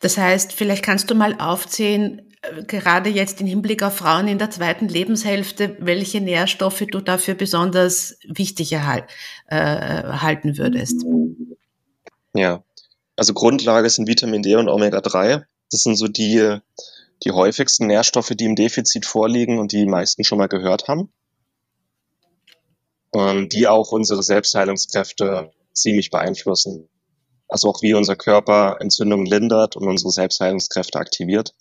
Das 0.00 0.18
heißt, 0.18 0.52
vielleicht 0.52 0.84
kannst 0.84 1.10
du 1.10 1.14
mal 1.14 1.36
aufzählen, 1.38 2.22
gerade 2.66 3.10
jetzt 3.10 3.40
im 3.40 3.46
Hinblick 3.46 3.82
auf 3.82 3.96
Frauen 3.96 4.28
in 4.28 4.38
der 4.38 4.50
zweiten 4.50 4.88
Lebenshälfte, 4.88 5.76
welche 5.78 6.20
Nährstoffe 6.20 6.84
du 6.90 7.00
dafür 7.00 7.34
besonders 7.34 8.18
wichtig 8.24 8.72
erhal 8.72 9.06
äh, 9.46 9.56
halten 9.56 10.58
würdest? 10.58 11.04
Ja, 12.34 12.64
also 13.16 13.34
Grundlage 13.34 13.88
sind 13.90 14.08
Vitamin 14.08 14.42
D 14.42 14.56
und 14.56 14.68
Omega-3. 14.68 15.44
Das 15.70 15.82
sind 15.84 15.96
so 15.96 16.08
die, 16.08 16.58
die 17.24 17.30
häufigsten 17.30 17.86
Nährstoffe, 17.86 18.32
die 18.34 18.44
im 18.44 18.56
Defizit 18.56 19.06
vorliegen 19.06 19.58
und 19.58 19.72
die, 19.72 19.78
die 19.78 19.86
meisten 19.86 20.24
schon 20.24 20.38
mal 20.38 20.48
gehört 20.48 20.88
haben. 20.88 21.12
Und 23.10 23.52
die 23.52 23.68
auch 23.68 23.92
unsere 23.92 24.22
Selbstheilungskräfte 24.22 25.52
ziemlich 25.74 26.10
beeinflussen. 26.10 26.88
Also 27.52 27.68
auch 27.68 27.82
wie 27.82 27.92
unser 27.92 28.16
Körper 28.16 28.78
Entzündungen 28.80 29.26
lindert 29.26 29.76
und 29.76 29.86
unsere 29.86 30.10
Selbstheilungskräfte 30.10 30.98
aktiviert. 30.98 31.54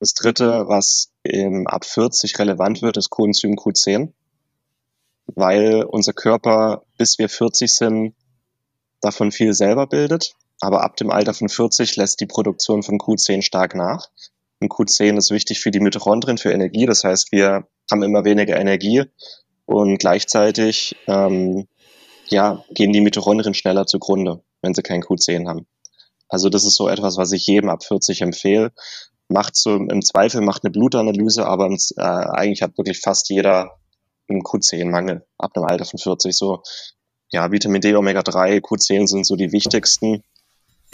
Das 0.00 0.12
dritte, 0.12 0.66
was 0.66 1.12
ähm, 1.22 1.68
ab 1.68 1.84
40 1.84 2.36
relevant 2.40 2.82
wird, 2.82 2.96
ist 2.96 3.10
Coenzym 3.10 3.52
Q10, 3.52 4.12
weil 5.26 5.84
unser 5.84 6.14
Körper, 6.14 6.82
bis 6.98 7.20
wir 7.20 7.28
40 7.28 7.72
sind, 7.72 8.16
davon 9.00 9.30
viel 9.30 9.54
selber 9.54 9.86
bildet. 9.86 10.34
Aber 10.60 10.82
ab 10.82 10.96
dem 10.96 11.12
Alter 11.12 11.32
von 11.32 11.48
40 11.48 11.94
lässt 11.94 12.20
die 12.20 12.26
Produktion 12.26 12.82
von 12.82 12.98
Q10 12.98 13.42
stark 13.42 13.76
nach. 13.76 14.08
Und 14.58 14.72
Q10 14.72 15.16
ist 15.16 15.30
wichtig 15.30 15.60
für 15.60 15.70
die 15.70 15.78
Mitochondrien, 15.78 16.38
für 16.38 16.50
Energie. 16.50 16.86
Das 16.86 17.04
heißt, 17.04 17.30
wir 17.30 17.68
haben 17.88 18.02
immer 18.02 18.24
weniger 18.24 18.58
Energie 18.58 19.04
und 19.64 19.98
gleichzeitig 19.98 20.96
ähm, 21.06 21.68
ja, 22.26 22.64
gehen 22.70 22.92
die 22.92 23.00
Mitochondrien 23.00 23.54
schneller 23.54 23.86
zugrunde, 23.86 24.42
wenn 24.64 24.74
sie 24.74 24.82
kein 24.82 25.02
Q10 25.02 25.48
haben. 25.48 25.66
Also 26.28 26.48
das 26.48 26.64
ist 26.64 26.76
so 26.76 26.88
etwas, 26.88 27.16
was 27.16 27.32
ich 27.32 27.46
jedem 27.46 27.68
ab 27.68 27.84
40 27.84 28.22
empfehle 28.22 28.72
macht 29.28 29.56
so 29.56 29.74
im 29.74 30.02
Zweifel 30.02 30.40
macht 30.40 30.64
eine 30.64 30.72
Blutanalyse, 30.72 31.46
aber 31.46 31.66
äh, 31.66 32.02
eigentlich 32.02 32.62
hat 32.62 32.76
wirklich 32.76 33.00
fast 33.00 33.28
jeder 33.30 33.76
einen 34.28 34.42
Q10-Mangel 34.42 35.26
ab 35.38 35.52
einem 35.54 35.66
Alter 35.66 35.84
von 35.84 35.98
40. 35.98 36.36
So, 36.36 36.62
ja, 37.30 37.50
Vitamin 37.50 37.80
D, 37.80 37.94
Omega-3, 37.94 38.60
Q10 38.60 39.06
sind 39.06 39.26
so 39.26 39.36
die 39.36 39.52
wichtigsten. 39.52 40.22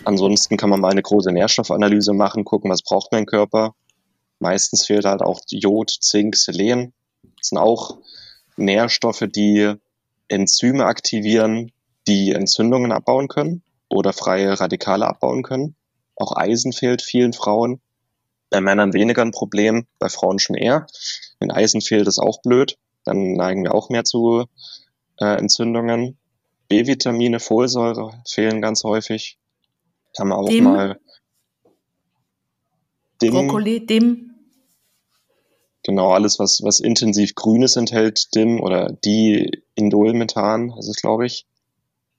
Ansonsten 0.05 0.57
kann 0.57 0.71
man 0.71 0.81
mal 0.81 0.91
eine 0.91 1.03
große 1.03 1.31
Nährstoffanalyse 1.33 2.13
machen, 2.13 2.45
gucken, 2.45 2.71
was 2.71 2.83
braucht 2.83 3.13
mein 3.13 3.27
Körper. 3.27 3.75
Meistens 4.39 4.87
fehlt 4.87 5.05
halt 5.05 5.23
auch 5.23 5.41
Jod, 5.49 5.91
Zink, 5.91 6.37
Selen. 6.37 6.93
Das 7.37 7.49
sind 7.49 7.59
auch 7.59 7.99
Nährstoffe, 8.57 9.25
die 9.29 9.75
Enzyme 10.29 10.87
aktivieren, 10.87 11.73
die 12.07 12.33
Entzündungen 12.33 12.93
abbauen 12.93 13.29
können 13.29 13.63
oder 13.89 14.13
freie 14.13 14.59
Radikale 14.59 15.07
abbauen 15.07 15.43
können. 15.43 15.77
Auch 16.17 16.37
Eisen 16.37 16.73
fehlt 16.73 17.03
vielen 17.03 17.33
Frauen. 17.33 17.81
Bei 18.51 18.61
Männern 18.61 18.93
weniger 18.93 19.23
ein 19.23 19.31
Problem, 19.31 19.87
bei 19.99 20.09
Frauen 20.09 20.39
schon 20.39 20.57
eher. 20.57 20.87
Wenn 21.39 21.51
Eisen 21.51 21.81
fehlt, 21.81 22.09
ist 22.09 22.19
auch 22.19 22.43
blöd. 22.43 22.79
Dann 23.05 23.33
neigen 23.35 23.63
wir 23.65 23.75
auch 23.75 23.89
mehr 23.89 24.05
zu 24.05 24.47
äh, 25.19 25.37
Entzündungen. 25.39 26.19
B-Vitamine, 26.69 27.41
Folsäure 27.41 28.23
fehlen 28.29 28.61
ganz 28.61 28.85
häufig. 28.85 29.39
Kann 30.17 30.29
man 30.29 30.39
auch 30.39 30.49
Dim. 30.49 30.65
mal. 30.65 31.01
Dim. 33.23 33.33
Brokkoli, 33.33 33.87
Dim. 33.87 34.31
Genau, 35.83 36.13
alles, 36.13 36.39
was, 36.39 36.63
was 36.63 36.81
intensiv 36.81 37.35
Grünes 37.35 37.77
enthält, 37.77 38.35
DIM 38.35 38.61
oder 38.61 38.93
Diindolmethan, 38.93 40.75
das 40.77 40.89
ist 40.89 41.01
glaube 41.01 41.27
ich. 41.27 41.47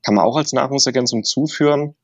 Kann 0.04 0.16
man 0.16 0.26
auch 0.26 0.38
als 0.38 0.54
Nahrungsergänzung 0.54 1.24
zuführen, 1.24 1.96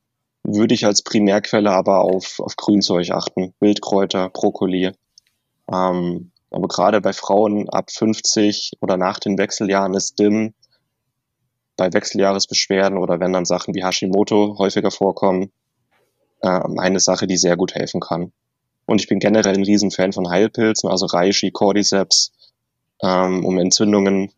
würde 0.43 0.73
ich 0.73 0.85
als 0.85 1.01
Primärquelle 1.01 1.71
aber 1.71 2.01
auf, 2.01 2.39
auf 2.39 2.55
Grünzeug 2.55 3.11
achten. 3.11 3.53
Wildkräuter, 3.59 4.29
Brokkoli. 4.29 4.91
Ähm, 5.71 6.31
aber 6.49 6.67
gerade 6.67 7.01
bei 7.01 7.13
Frauen 7.13 7.69
ab 7.69 7.91
50 7.91 8.73
oder 8.79 8.97
nach 8.97 9.19
den 9.19 9.37
Wechseljahren 9.37 9.93
ist 9.93 10.17
DIM 10.19 10.53
bei 11.75 11.91
Wechseljahresbeschwerden 11.91 12.97
oder 12.97 13.19
wenn 13.19 13.33
dann 13.33 13.45
Sachen 13.45 13.75
wie 13.75 13.83
Hashimoto 13.83 14.57
häufiger 14.57 14.91
vorkommen, 14.91 15.51
äh, 16.41 16.61
eine 16.77 16.99
Sache, 16.99 17.27
die 17.27 17.37
sehr 17.37 17.57
gut 17.57 17.75
helfen 17.75 17.99
kann. 17.99 18.31
Und 18.85 19.01
ich 19.01 19.07
bin 19.07 19.19
generell 19.19 19.55
ein 19.55 19.63
Riesenfan 19.63 20.13
von 20.13 20.29
Heilpilzen, 20.29 20.89
also 20.89 21.05
Reishi, 21.07 21.51
Cordyceps, 21.51 22.31
ähm, 23.01 23.45
um 23.45 23.59
Entzündungen 23.59 24.31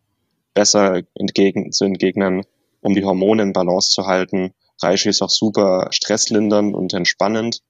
besser 0.54 1.02
entgegen, 1.14 1.70
zu 1.72 1.84
entgegnen, 1.84 2.44
um 2.80 2.94
die 2.94 3.04
Hormone 3.04 3.42
in 3.42 3.52
Balance 3.52 3.90
zu 3.90 4.06
halten. 4.06 4.52
Reishi 4.82 5.08
ist 5.08 5.22
auch 5.22 5.30
super 5.30 5.88
stresslindernd 5.90 6.74
und 6.74 6.92
entspannend. 6.94 7.60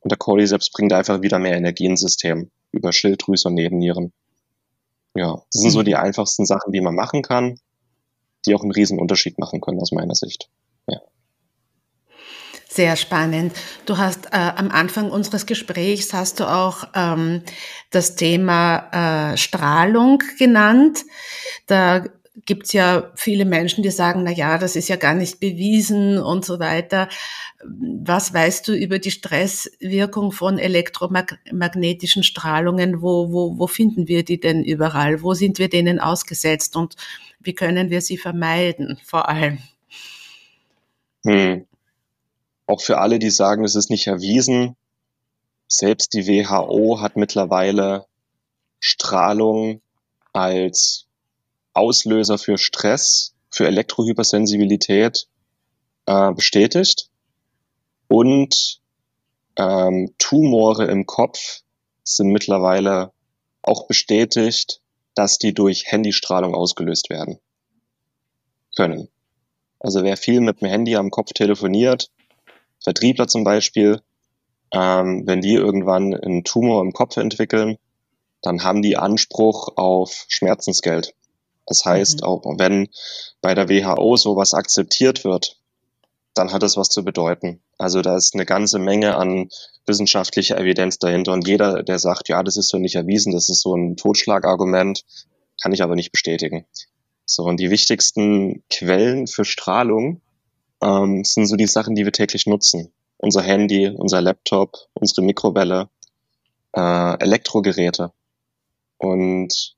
Und 0.00 0.10
der 0.10 0.18
Cordyceps 0.18 0.70
bringt 0.70 0.92
einfach 0.92 1.22
wieder 1.22 1.38
mehr 1.38 1.56
Energie 1.56 1.86
ins 1.86 2.00
System 2.00 2.50
über 2.72 2.92
Schilddrüse 2.92 3.48
und 3.48 3.54
Nebennieren. 3.54 4.12
Ja, 5.14 5.42
das 5.52 5.62
sind 5.62 5.70
so 5.70 5.80
mhm. 5.80 5.84
die 5.84 5.96
einfachsten 5.96 6.44
Sachen, 6.44 6.72
die 6.72 6.80
man 6.80 6.94
machen 6.94 7.22
kann, 7.22 7.58
die 8.46 8.54
auch 8.54 8.62
einen 8.62 8.72
riesen 8.72 8.98
Unterschied 8.98 9.38
machen 9.38 9.60
können 9.60 9.80
aus 9.80 9.92
meiner 9.92 10.14
Sicht. 10.14 10.50
Ja. 10.88 11.00
Sehr 12.68 12.96
spannend. 12.96 13.54
Du 13.86 13.96
hast 13.98 14.26
äh, 14.26 14.52
am 14.56 14.70
Anfang 14.70 15.10
unseres 15.10 15.46
Gesprächs 15.46 16.12
hast 16.12 16.40
du 16.40 16.44
auch 16.52 16.84
ähm, 16.94 17.42
das 17.90 18.16
Thema 18.16 19.32
äh, 19.32 19.36
Strahlung 19.36 20.22
genannt. 20.38 21.04
Da 21.66 22.04
gibt's 22.46 22.72
ja 22.72 23.12
viele 23.14 23.44
Menschen, 23.44 23.82
die 23.82 23.90
sagen, 23.90 24.24
na 24.24 24.30
ja, 24.30 24.58
das 24.58 24.76
ist 24.76 24.88
ja 24.88 24.96
gar 24.96 25.14
nicht 25.14 25.40
bewiesen 25.40 26.18
und 26.18 26.44
so 26.44 26.58
weiter. 26.58 27.08
Was 27.64 28.34
weißt 28.34 28.66
du 28.66 28.74
über 28.74 28.98
die 28.98 29.12
Stresswirkung 29.12 30.32
von 30.32 30.58
elektromagnetischen 30.58 32.22
Strahlungen? 32.22 33.02
Wo, 33.02 33.32
wo, 33.32 33.58
wo 33.58 33.66
finden 33.66 34.08
wir 34.08 34.24
die 34.24 34.40
denn 34.40 34.64
überall? 34.64 35.22
Wo 35.22 35.34
sind 35.34 35.58
wir 35.58 35.68
denen 35.68 36.00
ausgesetzt 36.00 36.76
und 36.76 36.96
wie 37.40 37.54
können 37.54 37.90
wir 37.90 38.00
sie 38.00 38.18
vermeiden 38.18 38.98
vor 39.04 39.28
allem? 39.28 39.58
Hm. 41.24 41.66
Auch 42.66 42.80
für 42.80 42.98
alle, 42.98 43.18
die 43.18 43.30
sagen, 43.30 43.64
es 43.64 43.74
ist 43.74 43.90
nicht 43.90 44.06
erwiesen, 44.06 44.76
selbst 45.68 46.14
die 46.14 46.26
WHO 46.26 47.00
hat 47.00 47.16
mittlerweile 47.16 48.06
Strahlung 48.80 49.80
als 50.32 51.03
Auslöser 51.74 52.38
für 52.38 52.58
Stress, 52.58 53.34
für 53.50 53.66
Elektrohypersensibilität 53.66 55.26
äh, 56.06 56.32
bestätigt. 56.32 57.10
Und 58.08 58.80
ähm, 59.56 60.14
Tumore 60.18 60.86
im 60.86 61.06
Kopf 61.06 61.62
sind 62.02 62.28
mittlerweile 62.28 63.12
auch 63.62 63.86
bestätigt, 63.86 64.80
dass 65.14 65.38
die 65.38 65.54
durch 65.54 65.90
Handystrahlung 65.90 66.54
ausgelöst 66.54 67.10
werden 67.10 67.38
können. 68.76 69.08
Also 69.78 70.02
wer 70.02 70.16
viel 70.16 70.40
mit 70.40 70.60
dem 70.60 70.68
Handy 70.68 70.96
am 70.96 71.10
Kopf 71.10 71.32
telefoniert, 71.32 72.10
Vertriebler 72.82 73.28
zum 73.28 73.44
Beispiel, 73.44 74.00
ähm, 74.72 75.22
wenn 75.26 75.40
die 75.40 75.54
irgendwann 75.54 76.14
einen 76.14 76.44
Tumor 76.44 76.82
im 76.82 76.92
Kopf 76.92 77.16
entwickeln, 77.16 77.78
dann 78.42 78.62
haben 78.62 78.82
die 78.82 78.96
Anspruch 78.96 79.76
auf 79.76 80.26
Schmerzensgeld. 80.28 81.14
Das 81.66 81.84
heißt, 81.84 82.20
mhm. 82.20 82.26
auch 82.26 82.42
wenn 82.58 82.88
bei 83.40 83.54
der 83.54 83.68
WHO 83.68 84.16
sowas 84.16 84.54
akzeptiert 84.54 85.24
wird, 85.24 85.58
dann 86.34 86.52
hat 86.52 86.62
das 86.62 86.76
was 86.76 86.88
zu 86.88 87.04
bedeuten. 87.04 87.60
Also 87.78 88.02
da 88.02 88.16
ist 88.16 88.34
eine 88.34 88.44
ganze 88.44 88.78
Menge 88.78 89.16
an 89.16 89.48
wissenschaftlicher 89.86 90.58
Evidenz 90.58 90.98
dahinter. 90.98 91.32
Und 91.32 91.46
jeder, 91.46 91.82
der 91.82 91.98
sagt, 91.98 92.28
ja, 92.28 92.42
das 92.42 92.56
ist 92.56 92.68
so 92.68 92.78
nicht 92.78 92.96
erwiesen, 92.96 93.32
das 93.32 93.48
ist 93.48 93.60
so 93.60 93.74
ein 93.74 93.96
Totschlagargument, 93.96 95.04
kann 95.62 95.72
ich 95.72 95.82
aber 95.82 95.94
nicht 95.94 96.10
bestätigen. 96.10 96.66
So, 97.26 97.44
und 97.44 97.58
die 97.58 97.70
wichtigsten 97.70 98.64
Quellen 98.68 99.26
für 99.26 99.44
Strahlung 99.44 100.20
ähm, 100.82 101.24
sind 101.24 101.46
so 101.46 101.56
die 101.56 101.66
Sachen, 101.66 101.94
die 101.94 102.04
wir 102.04 102.12
täglich 102.12 102.46
nutzen. 102.46 102.92
Unser 103.16 103.42
Handy, 103.42 103.88
unser 103.88 104.20
Laptop, 104.20 104.76
unsere 104.94 105.22
Mikrowelle, 105.22 105.88
äh, 106.74 107.18
Elektrogeräte. 107.20 108.12
Und 108.98 109.76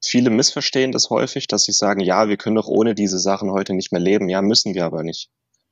viele 0.00 0.30
missverstehen 0.30 0.92
das 0.92 1.10
häufig, 1.10 1.46
dass 1.46 1.64
sie 1.64 1.72
sagen, 1.72 2.00
ja, 2.00 2.28
wir 2.28 2.36
können 2.36 2.56
doch 2.56 2.68
ohne 2.68 2.94
diese 2.94 3.18
Sachen 3.18 3.50
heute 3.50 3.74
nicht 3.74 3.92
mehr 3.92 4.00
leben. 4.00 4.28
Ja, 4.28 4.42
müssen 4.42 4.74
wir 4.74 4.84
aber 4.84 5.02
nicht. 5.02 5.30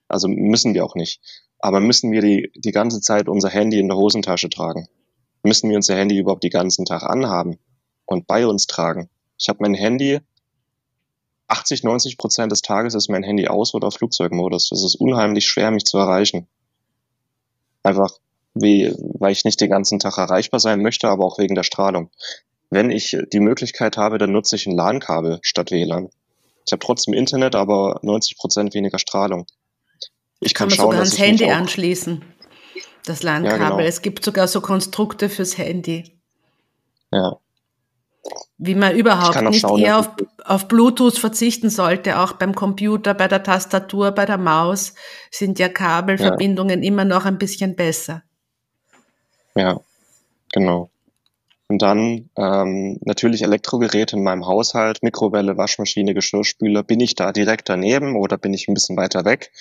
Also 0.08 0.28
müssen 0.28 0.74
wir 0.74 0.84
auch 0.84 0.94
nicht. 0.94 1.20
Aber 1.58 1.80
müssen 1.80 2.12
wir 2.12 2.20
die, 2.20 2.52
die 2.54 2.72
ganze 2.72 3.00
Zeit 3.00 3.28
unser 3.28 3.48
Handy 3.48 3.78
in 3.78 3.88
der 3.88 3.96
Hosentasche 3.96 4.48
tragen? 4.48 4.88
Müssen 5.42 5.70
wir 5.70 5.76
unser 5.76 5.96
Handy 5.96 6.18
überhaupt 6.18 6.44
die 6.44 6.50
ganzen 6.50 6.84
Tag 6.84 7.02
anhaben 7.02 7.58
und 8.06 8.26
bei 8.26 8.46
uns 8.46 8.66
tragen? 8.66 9.08
Ich 9.38 9.48
habe 9.48 9.58
mein 9.62 9.74
Handy 9.74 10.20
80, 11.48 11.82
90 11.82 12.18
Prozent 12.18 12.52
des 12.52 12.62
Tages 12.62 12.94
ist 12.94 13.08
mein 13.08 13.22
Handy 13.22 13.48
aus 13.48 13.74
oder 13.74 13.88
auf 13.88 13.94
Flugzeugmodus. 13.94 14.68
Das 14.68 14.84
ist 14.84 14.96
unheimlich 14.96 15.46
schwer, 15.46 15.70
mich 15.70 15.84
zu 15.84 15.96
erreichen. 15.96 16.46
Einfach, 17.82 18.10
wie, 18.54 18.92
weil 18.98 19.32
ich 19.32 19.44
nicht 19.44 19.60
den 19.60 19.70
ganzen 19.70 19.98
Tag 19.98 20.18
erreichbar 20.18 20.60
sein 20.60 20.82
möchte, 20.82 21.08
aber 21.08 21.24
auch 21.24 21.38
wegen 21.38 21.54
der 21.54 21.62
Strahlung. 21.62 22.10
Wenn 22.70 22.90
ich 22.90 23.16
die 23.32 23.40
Möglichkeit 23.40 23.96
habe, 23.96 24.18
dann 24.18 24.32
nutze 24.32 24.56
ich 24.56 24.66
ein 24.66 24.76
LAN-Kabel 24.76 25.38
statt 25.42 25.70
WLAN. 25.70 26.10
Ich 26.66 26.72
habe 26.72 26.84
trotzdem 26.84 27.14
Internet, 27.14 27.54
aber 27.54 27.98
90 28.02 28.36
Prozent 28.36 28.74
weniger 28.74 28.98
Strahlung. 28.98 29.46
Ich 30.40 30.52
kann, 30.52 30.68
kann 30.68 30.76
man 30.76 30.76
schauen, 30.76 30.90
sogar 30.92 30.98
ans 31.00 31.18
Handy 31.18 31.50
anschließen. 31.50 32.22
Das 33.06 33.22
LAN-Kabel. 33.22 33.58
Ja, 33.58 33.70
genau. 33.70 33.80
Es 33.80 34.02
gibt 34.02 34.22
sogar 34.22 34.48
so 34.48 34.60
Konstrukte 34.60 35.30
fürs 35.30 35.56
Handy. 35.56 36.18
Ja. 37.10 37.38
Wie 38.58 38.74
man 38.74 38.94
überhaupt 38.94 39.40
nicht 39.42 39.60
schauen, 39.60 39.80
eher 39.80 39.98
auf, 39.98 40.10
auf 40.44 40.68
Bluetooth 40.68 41.16
verzichten 41.16 41.70
sollte, 41.70 42.18
auch 42.18 42.32
beim 42.32 42.54
Computer, 42.54 43.14
bei 43.14 43.28
der 43.28 43.42
Tastatur, 43.42 44.10
bei 44.10 44.26
der 44.26 44.36
Maus 44.36 44.94
sind 45.30 45.58
ja 45.58 45.68
Kabelverbindungen 45.68 46.82
ja. 46.82 46.88
immer 46.88 47.04
noch 47.04 47.24
ein 47.24 47.38
bisschen 47.38 47.76
besser. 47.76 48.22
Ja, 49.54 49.80
genau. 50.52 50.90
Und 51.68 51.82
dann 51.82 52.30
ähm, 52.36 52.98
natürlich 53.02 53.42
Elektrogeräte 53.42 54.16
in 54.16 54.22
meinem 54.22 54.46
Haushalt, 54.46 55.02
Mikrowelle, 55.02 55.58
Waschmaschine, 55.58 56.14
Geschirrspüler. 56.14 56.82
Bin 56.82 57.00
ich 57.00 57.14
da 57.14 57.30
direkt 57.30 57.68
daneben 57.68 58.16
oder 58.16 58.38
bin 58.38 58.54
ich 58.54 58.68
ein 58.68 58.74
bisschen 58.74 58.96
weiter 58.96 59.26
weg? 59.26 59.52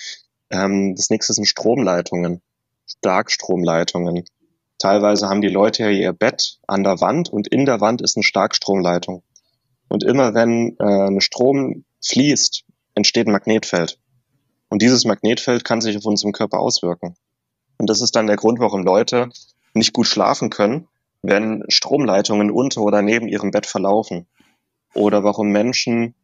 Ähm, 0.50 0.94
das 0.96 1.10
nächste 1.10 1.34
sind 1.34 1.44
Stromleitungen, 1.44 2.40
Starkstromleitungen. 2.86 4.24
Teilweise 4.78 5.28
haben 5.28 5.42
die 5.42 5.48
Leute 5.48 5.82
ja 5.82 5.90
ihr 5.90 6.12
Bett 6.14 6.60
an 6.66 6.82
der 6.82 7.00
Wand 7.02 7.28
und 7.28 7.48
in 7.48 7.66
der 7.66 7.82
Wand 7.82 8.00
ist 8.00 8.16
eine 8.16 8.24
Starkstromleitung. 8.24 9.22
Und 9.88 10.02
immer 10.02 10.32
wenn 10.34 10.76
äh, 10.78 11.08
ein 11.08 11.20
Strom 11.20 11.84
fließt, 12.02 12.64
entsteht 12.94 13.26
ein 13.26 13.32
Magnetfeld. 13.32 13.98
Und 14.70 14.80
dieses 14.80 15.04
Magnetfeld 15.04 15.64
kann 15.64 15.80
sich 15.82 15.96
auf 15.96 16.06
unserem 16.06 16.32
Körper 16.32 16.58
auswirken. 16.60 17.16
Und 17.78 17.90
das 17.90 18.00
ist 18.00 18.16
dann 18.16 18.26
der 18.26 18.36
Grund, 18.36 18.60
warum 18.60 18.82
Leute 18.82 19.28
nicht 19.74 19.92
gut 19.92 20.06
schlafen 20.06 20.50
können, 20.50 20.88
wenn 21.22 21.64
Stromleitungen 21.68 22.50
unter 22.50 22.82
oder 22.82 23.02
neben 23.02 23.28
ihrem 23.28 23.50
Bett 23.50 23.66
verlaufen. 23.66 24.26
Oder 24.94 25.24
warum 25.24 25.48
Menschen 25.48 26.14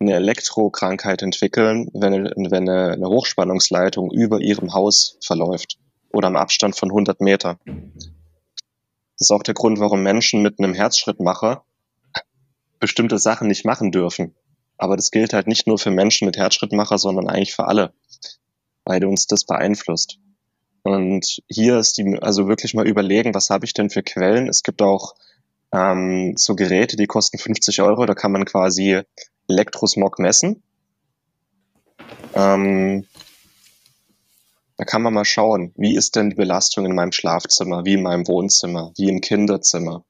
eine 0.00 0.14
Elektrokrankheit 0.14 1.22
entwickeln, 1.22 1.90
wenn, 1.92 2.24
wenn 2.24 2.68
eine, 2.68 3.06
Hochspannungsleitung 3.06 4.10
über 4.10 4.40
ihrem 4.40 4.72
Haus 4.72 5.18
verläuft 5.22 5.78
oder 6.12 6.28
im 6.28 6.36
Abstand 6.36 6.76
von 6.76 6.90
100 6.90 7.20
Meter. 7.20 7.58
Das 7.64 9.28
ist 9.28 9.30
auch 9.30 9.42
der 9.42 9.54
Grund, 9.54 9.78
warum 9.78 10.02
Menschen 10.02 10.42
mit 10.42 10.58
einem 10.58 10.74
Herzschrittmacher 10.74 11.64
bestimmte 12.78 13.18
Sachen 13.18 13.48
nicht 13.48 13.66
machen 13.66 13.92
dürfen. 13.92 14.34
Aber 14.78 14.96
das 14.96 15.10
gilt 15.10 15.34
halt 15.34 15.46
nicht 15.46 15.66
nur 15.66 15.78
für 15.78 15.90
Menschen 15.90 16.24
mit 16.24 16.38
Herzschrittmacher, 16.38 16.96
sondern 16.96 17.28
eigentlich 17.28 17.54
für 17.54 17.66
alle, 17.66 17.92
weil 18.84 19.04
uns 19.04 19.26
das 19.26 19.44
beeinflusst. 19.44 20.18
Und 20.82 21.42
hier 21.48 21.78
ist 21.78 21.98
die, 21.98 22.18
also 22.20 22.48
wirklich 22.48 22.74
mal 22.74 22.86
überlegen, 22.86 23.34
was 23.34 23.50
habe 23.50 23.64
ich 23.64 23.74
denn 23.74 23.90
für 23.90 24.02
Quellen? 24.02 24.48
Es 24.48 24.62
gibt 24.62 24.82
auch 24.82 25.14
ähm, 25.72 26.34
so 26.36 26.54
Geräte, 26.54 26.96
die 26.96 27.06
kosten 27.06 27.38
50 27.38 27.82
Euro, 27.82 28.06
da 28.06 28.14
kann 28.14 28.32
man 28.32 28.44
quasi 28.44 29.02
Elektrosmog 29.48 30.18
messen. 30.18 30.62
Ähm, 32.34 33.06
da 34.76 34.84
kann 34.84 35.02
man 35.02 35.12
mal 35.12 35.26
schauen, 35.26 35.72
wie 35.76 35.94
ist 35.94 36.16
denn 36.16 36.30
die 36.30 36.36
Belastung 36.36 36.86
in 36.86 36.94
meinem 36.94 37.12
Schlafzimmer, 37.12 37.84
wie 37.84 37.94
in 37.94 38.02
meinem 38.02 38.26
Wohnzimmer, 38.26 38.92
wie 38.96 39.10
im 39.10 39.20
Kinderzimmer. 39.20 40.04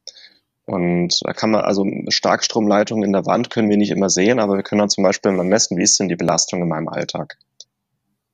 Und 0.67 1.21
da 1.25 1.33
kann 1.33 1.51
man, 1.51 1.63
also 1.63 1.85
Starkstromleitungen 2.09 3.03
in 3.03 3.13
der 3.13 3.27
Wand 3.27 3.51
können 3.51 3.69
wir 3.69 3.77
nicht 3.77 3.91
immer 3.91 4.09
sehen, 4.09 4.39
aber 4.39 4.55
wir 4.55 4.63
können 4.63 4.79
dann 4.79 4.91
zum 4.91 5.03
Beispiel 5.03 5.33
mal 5.33 5.45
messen, 5.45 5.77
wie 5.77 5.83
ist 5.83 5.99
denn 5.99 6.09
die 6.09 6.17
Belastung 6.17 6.63
in 6.63 6.69
meinem 6.69 6.89
Alltag. 6.89 7.39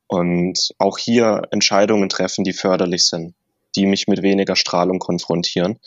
Und 0.08 0.70
auch 0.78 0.98
hier 0.98 1.42
Entscheidungen 1.50 2.08
treffen, 2.08 2.44
die 2.44 2.52
förderlich 2.52 3.06
sind, 3.06 3.34
die 3.74 3.86
mich 3.86 4.06
mit 4.06 4.22
weniger 4.22 4.56
Strahlung 4.56 4.98
konfrontieren. 4.98 5.78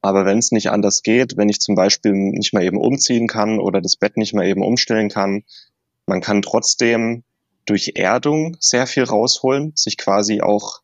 Aber 0.00 0.24
wenn 0.24 0.38
es 0.38 0.50
nicht 0.50 0.70
anders 0.70 1.02
geht, 1.02 1.36
wenn 1.36 1.48
ich 1.48 1.60
zum 1.60 1.76
Beispiel 1.76 2.12
nicht 2.12 2.52
mal 2.52 2.64
eben 2.64 2.78
umziehen 2.78 3.28
kann 3.28 3.60
oder 3.60 3.80
das 3.80 3.96
Bett 3.96 4.16
nicht 4.16 4.34
mal 4.34 4.46
eben 4.46 4.64
umstellen 4.64 5.08
kann, 5.08 5.44
man 6.06 6.20
kann 6.20 6.42
trotzdem 6.42 7.22
durch 7.66 7.92
Erdung 7.94 8.56
sehr 8.58 8.88
viel 8.88 9.04
rausholen, 9.04 9.72
sich 9.76 9.96
quasi 9.96 10.40
auch 10.40 10.80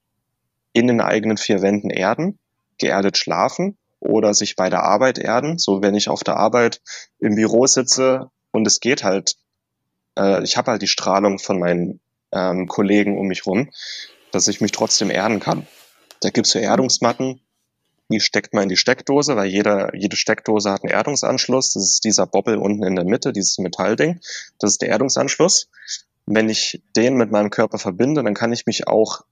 in 0.72 0.86
den 0.86 1.00
eigenen 1.00 1.36
vier 1.36 1.62
Wänden 1.62 1.90
erden, 1.90 2.38
geerdet 2.78 3.18
schlafen 3.18 3.76
oder 3.98 4.34
sich 4.34 4.54
bei 4.54 4.70
der 4.70 4.84
Arbeit 4.84 5.18
erden. 5.18 5.58
So 5.58 5.82
wenn 5.82 5.96
ich 5.96 6.08
auf 6.08 6.22
der 6.22 6.36
Arbeit 6.36 6.80
im 7.18 7.34
Büro 7.34 7.66
sitze 7.66 8.30
und 8.52 8.66
es 8.68 8.78
geht 8.78 9.02
halt, 9.02 9.34
äh, 10.16 10.44
ich 10.44 10.56
habe 10.56 10.70
halt 10.70 10.82
die 10.82 10.86
Strahlung 10.86 11.40
von 11.40 11.58
meinen 11.58 12.00
ähm, 12.32 12.68
Kollegen 12.68 13.18
um 13.18 13.26
mich 13.26 13.46
rum, 13.46 13.70
dass 14.32 14.48
ich 14.48 14.60
mich 14.60 14.72
trotzdem 14.72 15.10
erden 15.10 15.40
kann. 15.40 15.66
Da 16.20 16.30
gibt's 16.30 16.50
so 16.50 16.58
Erdungsmatten, 16.58 17.40
die 18.10 18.20
steckt 18.20 18.54
man 18.54 18.64
in 18.64 18.68
die 18.68 18.76
Steckdose, 18.76 19.36
weil 19.36 19.48
jeder, 19.48 19.94
jede 19.94 20.16
Steckdose 20.16 20.70
hat 20.70 20.82
einen 20.82 20.92
Erdungsanschluss. 20.92 21.74
Das 21.74 21.82
ist 21.84 22.04
dieser 22.04 22.26
Bobbel 22.26 22.56
unten 22.56 22.82
in 22.82 22.96
der 22.96 23.04
Mitte, 23.04 23.32
dieses 23.32 23.58
Metallding. 23.58 24.20
Das 24.58 24.72
ist 24.72 24.82
der 24.82 24.88
Erdungsanschluss 24.88 25.68
wenn 26.30 26.48
ich 26.48 26.82
den 26.94 27.16
mit 27.16 27.30
meinem 27.30 27.50
Körper 27.50 27.78
verbinde, 27.78 28.22
dann 28.22 28.34
kann 28.34 28.52
ich 28.52 28.66
mich 28.66 28.86
auch, 28.86 29.22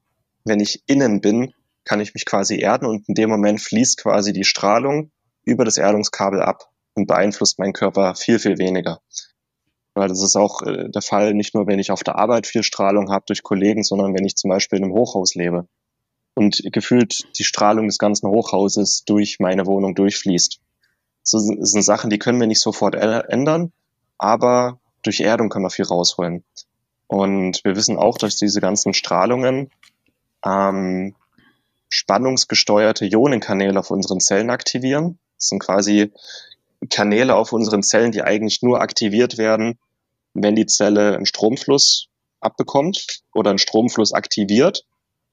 wenn 0.45 0.61
ich 0.61 0.83
innen 0.87 1.21
bin, 1.21 1.53
kann 1.85 2.01
ich 2.01 2.15
mich 2.15 2.25
quasi 2.25 2.59
erden 2.59 2.87
und 2.87 3.09
in 3.09 3.15
dem 3.15 3.29
Moment 3.29 3.61
fließt 3.61 3.99
quasi 3.99 4.33
die 4.33 4.45
Strahlung 4.45 5.11
über 5.45 5.65
das 5.65 5.77
Erdungskabel 5.77 6.43
ab 6.43 6.71
und 6.95 7.07
beeinflusst 7.07 7.59
meinen 7.59 7.75
Körper 7.75 8.15
viel, 8.15 8.39
viel 8.39 8.59
weniger. 8.59 9.01
Weil 9.97 10.09
das 10.09 10.23
ist 10.23 10.37
auch 10.37 10.61
äh, 10.61 10.91
der 10.91 11.01
Fall, 11.01 11.33
nicht 11.33 11.55
nur 11.55 11.67
wenn 11.67 11.79
ich 11.79 11.91
auf 11.91 12.05
der 12.05 12.17
Arbeit 12.17 12.47
viel 12.47 12.63
Strahlung 12.63 13.11
habe 13.11 13.25
durch 13.27 13.43
Kollegen, 13.43 13.83
sondern 13.83 14.15
wenn 14.15 14.27
ich 14.27 14.37
zum 14.37 14.51
Beispiel 14.51 14.79
in 14.79 14.85
einem 14.85 14.93
Hochhaus 14.93 15.35
lebe 15.35 15.67
und 16.35 16.61
gefühlt 16.71 17.27
die 17.39 17.45
Strahlung 17.45 17.87
des 17.87 17.97
ganzen 17.99 18.29
Hochhauses 18.29 19.05
durch 19.07 19.39
meine 19.41 19.65
Wohnung 19.65 19.95
durchfließt. 19.95 20.61
Das 21.23 21.31
sind 21.33 21.83
Sachen, 21.83 22.11
die 22.11 22.19
können 22.19 22.39
wir 22.39 22.47
nicht 22.47 22.61
sofort 22.61 22.95
ändern, 22.95 23.73
aber 24.19 24.79
durch 25.03 25.21
Erdung 25.21 25.49
können 25.49 25.65
wir 25.65 25.71
viel 25.71 25.87
rausholen. 25.87 26.45
Und 27.07 27.65
wir 27.65 27.75
wissen 27.75 27.97
auch, 27.97 28.19
dass 28.19 28.37
diese 28.37 28.61
ganzen 28.61 28.93
Strahlungen 28.93 29.71
ähm, 30.45 31.15
spannungsgesteuerte 31.89 33.07
Ionenkanäle 33.07 33.81
auf 33.81 33.91
unseren 33.91 34.21
Zellen 34.21 34.51
aktivieren. 34.51 35.19
Das 35.39 35.49
sind 35.49 35.61
quasi 35.61 36.13
Kanäle 36.91 37.35
auf 37.35 37.55
unseren 37.55 37.83
Zellen, 37.83 38.13
die 38.13 38.23
eigentlich 38.23 38.61
nur 38.61 38.83
aktiviert 38.83 39.39
werden, 39.39 39.79
wenn 40.43 40.57
die 40.57 40.67
Zelle 40.67 41.17
einen 41.17 41.27
Stromfluss 41.27 42.09
abbekommt 42.41 43.23
oder 43.35 43.51
einen 43.51 43.59
Stromfluss 43.59 44.13
aktiviert. 44.13 44.85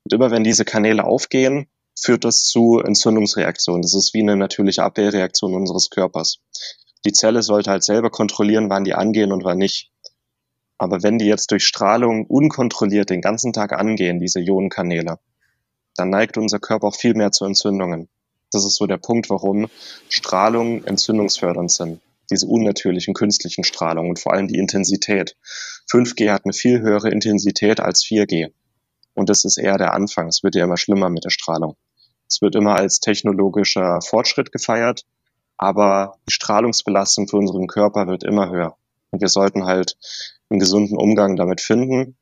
Und 0.04 0.14
immer 0.14 0.32
wenn 0.32 0.44
diese 0.44 0.66
Kanäle 0.66 1.06
aufgehen, 1.06 1.68
führt 1.98 2.24
das 2.26 2.44
zu 2.46 2.80
Entzündungsreaktionen. 2.80 3.82
Das 3.82 3.94
ist 3.94 4.14
wie 4.14 4.22
eine 4.22 4.36
natürliche 4.36 4.84
Abwehrreaktion 4.84 5.54
unseres 5.54 5.90
Körpers. 5.90 6.40
Die 7.06 7.12
Zelle 7.12 7.44
sollte 7.44 7.72
halt 7.72 7.84
selber 7.84 8.10
kontrollieren, 8.10 8.70
wann 8.70 8.84
die 8.84 8.94
angehen 8.94 9.32
und 9.32 9.44
wann 9.44 9.58
nicht. 9.58 9.92
Aber 10.78 11.04
wenn 11.04 11.18
die 11.18 11.26
jetzt 11.26 11.52
durch 11.52 11.66
Strahlung 11.66 12.26
unkontrolliert 12.26 13.10
den 13.10 13.22
ganzen 13.22 13.54
Tag 13.54 13.74
angehen, 13.74 14.20
diese 14.20 14.40
Ionenkanäle, 14.40 15.20
dann 15.96 16.10
neigt 16.10 16.38
unser 16.38 16.60
Körper 16.60 16.88
auch 16.88 16.96
viel 16.96 17.14
mehr 17.14 17.32
zu 17.32 17.46
Entzündungen. 17.46 18.10
Das 18.52 18.66
ist 18.66 18.76
so 18.76 18.86
der 18.86 18.98
Punkt, 18.98 19.30
warum 19.30 19.68
Strahlung 20.10 20.84
entzündungsfördernd 20.84 21.72
sind. 21.72 22.02
Diese 22.34 22.48
unnatürlichen 22.48 23.14
künstlichen 23.14 23.64
Strahlungen 23.64 24.10
und 24.10 24.20
vor 24.20 24.34
allem 24.34 24.48
die 24.48 24.58
Intensität. 24.58 25.36
5G 25.92 26.32
hat 26.32 26.46
eine 26.46 26.54
viel 26.54 26.82
höhere 26.82 27.10
Intensität 27.10 27.80
als 27.80 28.04
4G. 28.04 28.52
Und 29.14 29.30
das 29.30 29.46
ist 29.46 29.58
eher 29.58 29.78
der 29.78 29.94
Anfang. 29.94 30.30
Es 30.30 30.42
wird 30.42 30.56
ja 30.56 30.64
immer 30.64 30.78
schlimmer 30.78 31.12
mit 31.12 31.26
der 31.26 31.30
Strahlung. 31.30 31.76
Es 32.28 32.42
wird 32.42 32.56
immer 32.56 32.76
als 32.76 33.00
technologischer 33.00 34.02
Fortschritt 34.02 34.52
gefeiert, 34.52 35.06
aber 35.58 36.16
die 36.28 36.34
Strahlungsbelastung 36.34 37.28
für 37.28 37.38
unseren 37.38 37.68
Körper 37.68 38.08
wird 38.08 38.24
immer 38.24 38.50
höher. 38.50 38.76
Und 39.12 39.22
wir 39.22 39.28
sollten 39.28 39.66
halt 39.66 39.96
einen 40.50 40.60
gesunden 40.60 40.98
Umgang 40.98 41.36
damit 41.36 41.62
finden. 41.62 42.18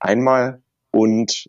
Einmal 0.00 0.62
und 0.90 1.48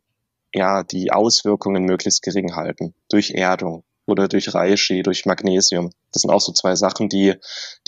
ja, 0.54 0.84
die 0.84 1.12
Auswirkungen 1.12 1.86
möglichst 1.86 2.22
gering 2.22 2.56
halten. 2.56 2.94
Durch 3.10 3.32
Erdung 3.32 3.84
oder 4.06 4.28
durch 4.28 4.54
Reishi, 4.54 5.04
durch 5.04 5.26
Magnesium. 5.26 5.92
Das 6.12 6.22
sind 6.22 6.32
auch 6.32 6.42
so 6.42 6.52
zwei 6.52 6.76
Sachen, 6.76 7.10
die 7.10 7.34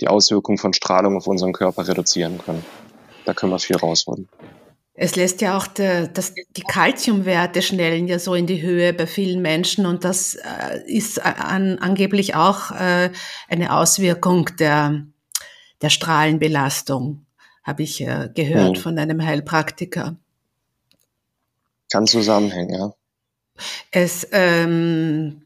die 0.00 0.08
Auswirkungen 0.08 0.58
von 0.58 0.72
Strahlung 0.72 1.16
auf 1.16 1.26
unseren 1.26 1.52
Körper 1.52 1.86
reduzieren 1.86 2.38
können. 2.38 2.64
Da 3.24 3.34
können 3.34 3.52
wir 3.52 3.58
viel 3.58 3.76
rausholen. 3.76 4.28
Es 5.00 5.14
lässt 5.14 5.40
ja 5.42 5.56
auch 5.56 5.68
der, 5.68 6.08
das, 6.08 6.34
die 6.34 6.62
Kalziumwerte 6.62 7.62
schnellen 7.62 8.08
ja 8.08 8.18
so 8.18 8.34
in 8.34 8.48
die 8.48 8.62
Höhe 8.62 8.92
bei 8.92 9.06
vielen 9.06 9.40
Menschen 9.40 9.86
und 9.86 10.02
das 10.02 10.34
äh, 10.34 10.80
ist 10.86 11.24
an, 11.24 11.78
angeblich 11.78 12.34
auch 12.34 12.72
äh, 12.72 13.12
eine 13.48 13.76
Auswirkung 13.76 14.50
der, 14.58 15.06
der 15.82 15.90
Strahlenbelastung 15.90 17.26
habe 17.68 17.82
ich 17.82 18.00
äh, 18.00 18.30
gehört 18.34 18.78
mhm. 18.78 18.80
von 18.80 18.98
einem 18.98 19.24
Heilpraktiker. 19.24 20.16
Kann 21.92 22.06
zusammenhängen, 22.06 22.74
ja. 22.74 22.92
Es, 23.90 24.26
ähm, 24.32 25.42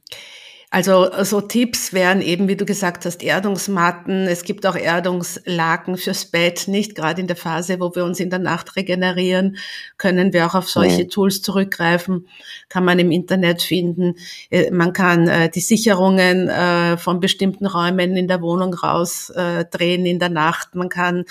also 0.75 1.07
so 1.23 1.43
Tipps 1.43 1.93
wären 1.93 2.23
eben, 2.23 2.49
wie 2.49 2.57
du 2.57 2.65
gesagt 2.65 3.05
hast, 3.05 3.23
Erdungsmatten. 3.23 4.27
Es 4.27 4.43
gibt 4.43 4.65
auch 4.65 4.75
Erdungslaken 4.75 5.99
fürs 5.99 6.25
Bett. 6.25 6.67
Nicht 6.67 6.95
gerade 6.95 7.21
in 7.21 7.27
der 7.27 7.37
Phase, 7.37 7.79
wo 7.79 7.95
wir 7.95 8.07
uns 8.07 8.21
in 8.21 8.31
der 8.31 8.39
Nacht 8.39 8.75
regenerieren, 8.75 9.59
können 9.99 10.33
wir 10.33 10.47
auch 10.47 10.55
auf 10.55 10.71
solche. 10.71 11.09
Tools 11.09 11.43
zurückgreifen. 11.43 12.27
Kann 12.71 12.87
man 12.87 12.99
im 12.99 13.11
Internet 13.11 13.61
finden. 13.61 14.15
Äh, 14.49 14.71
man 14.71 14.95
kann 14.95 15.29
äh, 15.29 15.51
die 15.51 15.61
Sicherungen 15.61 16.49
äh, 16.49 16.97
von 16.97 17.21
bestimmten 17.21 17.67
Räumen 17.67 18.17
in 18.17 18.27
der 18.27 18.41
Wohnung 18.41 18.73
rausdrehen 18.73 20.07
in 20.07 20.19
der 20.19 20.31
Nacht. 20.31 20.75
Man 20.75 20.89
kann 20.89 21.27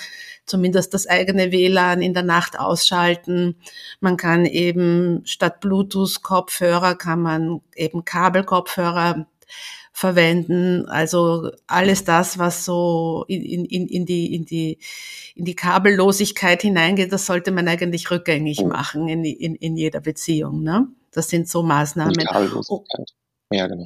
zumindest 0.46 0.94
das 0.94 1.08
eigene 1.08 1.50
WLAN 1.50 2.00
in 2.00 2.14
der 2.14 2.22
Nacht 2.22 2.60
ausschalten. 2.60 3.56
Man 3.98 4.16
kann 4.16 4.46
eben 4.46 5.22
statt 5.24 5.58
Bluetooth-Kopfhörer 5.58 6.94
kann 6.94 7.22
man 7.22 7.60
eben 7.74 8.04
Kabelkopfhörer 8.04 9.26
verwenden. 9.92 10.86
Also 10.86 11.50
alles 11.66 12.04
das, 12.04 12.38
was 12.38 12.64
so 12.64 13.24
in, 13.28 13.64
in, 13.64 13.86
in, 13.88 14.06
die, 14.06 14.34
in, 14.34 14.44
die, 14.44 14.78
in 15.34 15.44
die 15.44 15.54
Kabellosigkeit 15.54 16.62
hineingeht, 16.62 17.12
das 17.12 17.26
sollte 17.26 17.50
man 17.50 17.68
eigentlich 17.68 18.10
rückgängig 18.10 18.60
oh. 18.60 18.68
machen 18.68 19.08
in, 19.08 19.24
in, 19.24 19.54
in 19.54 19.76
jeder 19.76 20.00
Beziehung. 20.00 20.62
Ne? 20.62 20.88
Das 21.10 21.28
sind 21.28 21.48
so 21.48 21.62
Maßnahmen. 21.62 22.14
Die 22.14 22.24
Kabellosigkeit. 22.24 23.06
Oh. 23.50 23.54
Ja, 23.54 23.66
genau. 23.66 23.84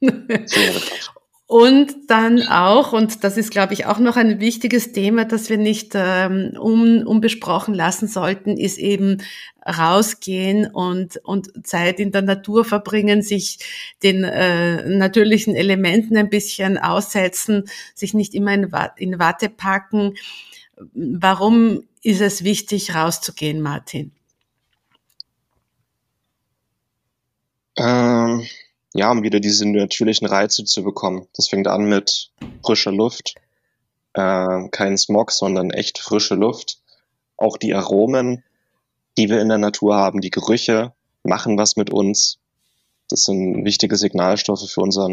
Und 1.48 2.10
dann 2.10 2.42
auch, 2.42 2.92
und 2.92 3.24
das 3.24 3.38
ist, 3.38 3.50
glaube 3.50 3.72
ich, 3.72 3.86
auch 3.86 3.98
noch 3.98 4.16
ein 4.16 4.38
wichtiges 4.38 4.92
Thema, 4.92 5.24
das 5.24 5.48
wir 5.48 5.56
nicht 5.56 5.92
ähm, 5.94 6.52
un, 6.60 7.06
unbesprochen 7.06 7.72
lassen 7.72 8.06
sollten, 8.06 8.58
ist 8.58 8.76
eben 8.76 9.22
rausgehen 9.66 10.66
und, 10.66 11.16
und 11.24 11.66
Zeit 11.66 12.00
in 12.00 12.12
der 12.12 12.20
Natur 12.20 12.66
verbringen, 12.66 13.22
sich 13.22 13.60
den 14.02 14.24
äh, 14.24 14.86
natürlichen 14.90 15.56
Elementen 15.56 16.18
ein 16.18 16.28
bisschen 16.28 16.76
aussetzen, 16.76 17.64
sich 17.94 18.12
nicht 18.12 18.34
immer 18.34 18.52
in, 18.52 18.70
in 18.96 19.18
Watte 19.18 19.48
packen. 19.48 20.18
Warum 20.92 21.84
ist 22.02 22.20
es 22.20 22.44
wichtig, 22.44 22.94
rauszugehen, 22.94 23.62
Martin? 23.62 24.12
Ähm 27.78 28.46
ja, 28.94 29.10
um 29.10 29.22
wieder 29.22 29.40
diese 29.40 29.68
natürlichen 29.68 30.26
Reize 30.26 30.64
zu 30.64 30.82
bekommen. 30.82 31.26
Das 31.36 31.48
fängt 31.48 31.68
an 31.68 31.84
mit 31.84 32.30
frischer 32.64 32.92
Luft, 32.92 33.34
äh, 34.14 34.68
kein 34.70 34.96
Smog, 34.96 35.30
sondern 35.30 35.70
echt 35.70 35.98
frische 35.98 36.34
Luft. 36.34 36.80
Auch 37.36 37.56
die 37.56 37.74
Aromen, 37.74 38.42
die 39.16 39.28
wir 39.28 39.40
in 39.40 39.48
der 39.48 39.58
Natur 39.58 39.96
haben, 39.96 40.20
die 40.20 40.30
Gerüche 40.30 40.92
machen 41.22 41.58
was 41.58 41.76
mit 41.76 41.90
uns. 41.90 42.38
Das 43.08 43.24
sind 43.24 43.64
wichtige 43.64 43.96
Signalstoffe 43.96 44.70
für 44.70 44.82
unser 44.82 45.08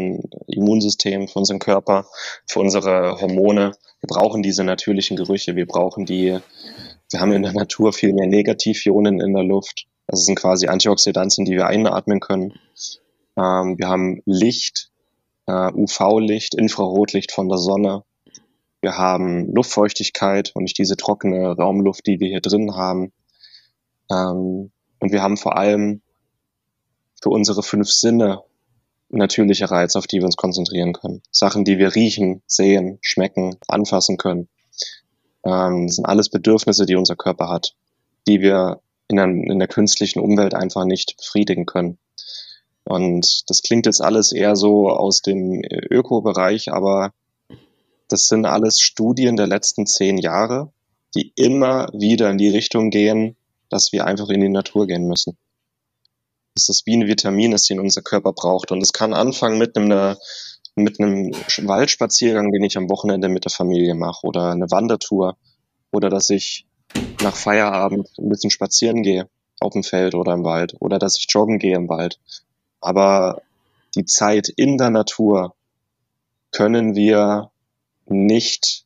Immunsystem, 0.48 1.28
für 1.28 1.38
unseren 1.38 1.58
Körper, 1.58 2.06
für 2.46 2.60
unsere 2.60 3.20
Hormone. 3.20 3.72
Wir 4.00 4.06
brauchen 4.06 4.42
diese 4.42 4.64
natürlichen 4.64 5.16
Gerüche. 5.16 5.56
Wir 5.56 5.66
brauchen 5.66 6.04
die, 6.04 6.38
wir 7.10 7.20
haben 7.20 7.32
in 7.32 7.42
der 7.42 7.52
Natur 7.52 7.92
viel 7.92 8.12
mehr 8.12 8.26
Negativionen 8.26 9.20
in 9.20 9.32
der 9.32 9.44
Luft 9.44 9.86
Das 10.06 10.24
sind 10.24 10.36
quasi 10.36 10.66
Antioxidantien, 10.66 11.46
die 11.46 11.52
wir 11.52 11.66
einatmen 11.66 12.20
können. 12.20 12.58
Ähm, 13.36 13.78
wir 13.78 13.88
haben 13.88 14.22
Licht, 14.24 14.90
äh, 15.46 15.72
UV-Licht, 15.72 16.54
Infrarotlicht 16.54 17.32
von 17.32 17.48
der 17.48 17.58
Sonne. 17.58 18.04
Wir 18.80 18.96
haben 18.96 19.52
Luftfeuchtigkeit 19.52 20.52
und 20.54 20.62
nicht 20.62 20.78
diese 20.78 20.96
trockene 20.96 21.56
Raumluft, 21.56 22.06
die 22.06 22.20
wir 22.20 22.28
hier 22.28 22.40
drin 22.40 22.74
haben. 22.74 23.12
Ähm, 24.10 24.70
und 24.98 25.12
wir 25.12 25.22
haben 25.22 25.36
vor 25.36 25.56
allem 25.56 26.02
für 27.22 27.30
unsere 27.30 27.62
fünf 27.62 27.90
Sinne 27.90 28.42
natürliche 29.08 29.70
Reize, 29.70 29.98
auf 29.98 30.06
die 30.06 30.18
wir 30.18 30.24
uns 30.24 30.36
konzentrieren 30.36 30.92
können. 30.92 31.22
Sachen, 31.30 31.64
die 31.64 31.78
wir 31.78 31.94
riechen, 31.94 32.42
sehen, 32.46 32.98
schmecken, 33.00 33.56
anfassen 33.68 34.16
können. 34.16 34.48
Ähm, 35.44 35.86
das 35.86 35.96
sind 35.96 36.06
alles 36.06 36.28
Bedürfnisse, 36.28 36.86
die 36.86 36.96
unser 36.96 37.16
Körper 37.16 37.48
hat, 37.48 37.74
die 38.26 38.40
wir 38.40 38.80
in, 39.08 39.16
der, 39.16 39.26
in 39.26 39.58
der 39.58 39.68
künstlichen 39.68 40.20
Umwelt 40.20 40.54
einfach 40.54 40.84
nicht 40.84 41.16
befriedigen 41.16 41.66
können. 41.66 41.98
Und 42.88 43.42
das 43.50 43.62
klingt 43.62 43.86
jetzt 43.86 44.00
alles 44.00 44.30
eher 44.30 44.54
so 44.54 44.88
aus 44.88 45.20
dem 45.20 45.60
Öko-Bereich, 45.90 46.72
aber 46.72 47.12
das 48.08 48.26
sind 48.26 48.46
alles 48.46 48.80
Studien 48.80 49.36
der 49.36 49.48
letzten 49.48 49.86
zehn 49.86 50.18
Jahre, 50.18 50.70
die 51.14 51.32
immer 51.34 51.88
wieder 51.92 52.30
in 52.30 52.38
die 52.38 52.48
Richtung 52.48 52.90
gehen, 52.90 53.36
dass 53.70 53.90
wir 53.90 54.06
einfach 54.06 54.28
in 54.28 54.40
die 54.40 54.48
Natur 54.48 54.86
gehen 54.86 55.08
müssen. 55.08 55.36
Das 56.54 56.68
ist 56.68 56.86
wie 56.86 56.96
ein 56.96 57.08
Vitamin 57.08 57.52
ist, 57.52 57.68
den 57.68 57.80
unser 57.80 58.02
Körper 58.02 58.32
braucht. 58.32 58.70
Und 58.70 58.80
es 58.80 58.92
kann 58.92 59.12
anfangen 59.12 59.58
mit 59.58 59.76
einem, 59.76 60.16
mit 60.76 61.00
einem 61.00 61.32
Waldspaziergang, 61.32 62.52
den 62.52 62.62
ich 62.62 62.76
am 62.76 62.88
Wochenende 62.88 63.28
mit 63.28 63.44
der 63.44 63.52
Familie 63.52 63.94
mache, 63.94 64.24
oder 64.24 64.52
eine 64.52 64.70
Wandertour, 64.70 65.36
oder 65.90 66.08
dass 66.08 66.30
ich 66.30 66.66
nach 67.20 67.34
Feierabend 67.34 68.08
ein 68.16 68.28
bisschen 68.28 68.50
spazieren 68.50 69.02
gehe 69.02 69.28
auf 69.58 69.72
dem 69.72 69.82
Feld 69.82 70.14
oder 70.14 70.34
im 70.34 70.44
Wald, 70.44 70.76
oder 70.78 71.00
dass 71.00 71.18
ich 71.18 71.26
joggen 71.28 71.58
gehe 71.58 71.74
im 71.74 71.88
Wald. 71.88 72.20
Aber 72.86 73.42
die 73.96 74.04
Zeit 74.04 74.48
in 74.48 74.78
der 74.78 74.90
Natur 74.90 75.56
können 76.52 76.94
wir 76.94 77.50
nicht 78.06 78.84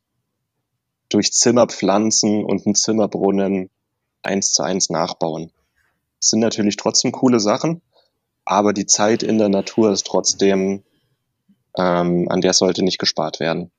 durch 1.09 1.31
Zimmerpflanzen 1.31 2.43
und 2.43 2.65
einen 2.65 2.73
Zimmerbrunnen 2.73 3.69
eins 4.23 4.53
zu 4.53 4.63
eins 4.63 4.89
nachbauen. 4.89 5.51
Das 6.17 6.31
sind 6.31 6.39
natürlich 6.39 6.77
trotzdem 6.77 7.11
coole 7.11 7.39
Sachen, 7.39 7.83
aber 8.43 8.73
die 8.73 8.87
Zeit 8.87 9.21
in 9.21 9.37
der 9.37 9.49
Natur 9.49 9.91
ist 9.91 10.07
trotzdem, 10.07 10.81
ähm, 11.77 12.27
an 12.27 12.41
der 12.41 12.53
sollte 12.53 12.83
nicht 12.83 12.97
gespart 12.97 13.39
werden. 13.39 13.69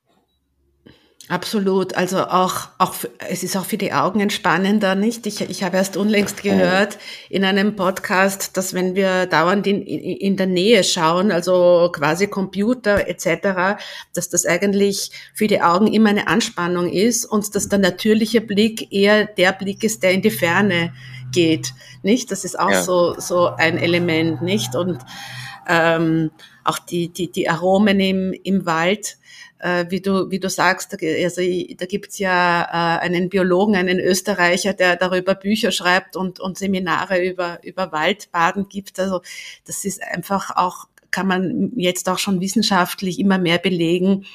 Absolut. 1.29 1.95
Also 1.95 2.25
auch, 2.25 2.67
auch, 2.77 2.95
es 3.29 3.43
ist 3.43 3.55
auch 3.55 3.63
für 3.63 3.77
die 3.77 3.93
Augen 3.93 4.19
entspannender, 4.19 4.93
nicht? 4.93 5.25
Ich, 5.25 5.39
ich 5.39 5.63
habe 5.63 5.77
erst 5.77 5.95
unlängst 5.95 6.43
gehört 6.43 6.97
in 7.29 7.45
einem 7.45 7.77
Podcast, 7.77 8.57
dass 8.57 8.73
wenn 8.73 8.93
wir 8.93 9.25
dauernd 9.25 9.65
in, 9.65 9.81
in 9.83 10.35
der 10.35 10.47
Nähe 10.47 10.83
schauen, 10.83 11.31
also 11.31 11.89
quasi 11.93 12.27
Computer 12.27 13.07
etc., 13.07 13.81
dass 14.13 14.29
das 14.29 14.45
eigentlich 14.45 15.11
für 15.33 15.47
die 15.47 15.61
Augen 15.61 15.87
immer 15.87 16.09
eine 16.09 16.27
Anspannung 16.27 16.91
ist 16.91 17.25
und 17.25 17.55
dass 17.55 17.69
der 17.69 17.79
natürliche 17.79 18.41
Blick 18.41 18.91
eher 18.91 19.25
der 19.25 19.53
Blick 19.53 19.85
ist, 19.85 20.03
der 20.03 20.11
in 20.11 20.21
die 20.21 20.31
Ferne 20.31 20.93
geht, 21.31 21.73
nicht? 22.01 22.31
Das 22.31 22.43
ist 22.43 22.59
auch 22.59 22.69
ja. 22.69 22.83
so, 22.83 23.15
so 23.17 23.47
ein 23.47 23.77
Element, 23.77 24.41
nicht? 24.41 24.75
Und, 24.75 24.99
ähm, 25.69 26.31
auch 26.63 26.79
die, 26.79 27.09
die, 27.09 27.31
die 27.31 27.49
Aromen 27.49 27.99
im, 27.99 28.33
im 28.43 28.65
Wald, 28.65 29.17
äh, 29.63 29.85
wie 29.89 30.01
du, 30.01 30.29
wie 30.29 30.39
du 30.39 30.49
sagst, 30.49 30.91
also 31.01 31.41
da 31.77 31.85
gibt's 31.85 32.19
ja 32.19 32.63
äh, 32.63 32.99
einen 32.99 33.29
Biologen, 33.29 33.77
einen 33.77 33.97
Österreicher, 33.97 34.73
der 34.73 34.97
darüber 34.97 35.35
Bücher 35.35 35.71
schreibt 35.71 36.17
und, 36.17 36.41
und 36.41 36.57
Seminare 36.57 37.23
über, 37.25 37.63
über 37.63 37.93
Waldbaden 37.93 38.67
gibt. 38.67 38.99
Also 38.99 39.21
das 39.65 39.85
ist 39.85 40.03
einfach 40.03 40.53
auch, 40.57 40.89
kann 41.11 41.27
man 41.27 41.71
jetzt 41.77 42.09
auch 42.09 42.19
schon 42.19 42.41
wissenschaftlich 42.41 43.19
immer 43.19 43.37
mehr 43.37 43.57
belegen, 43.57 44.25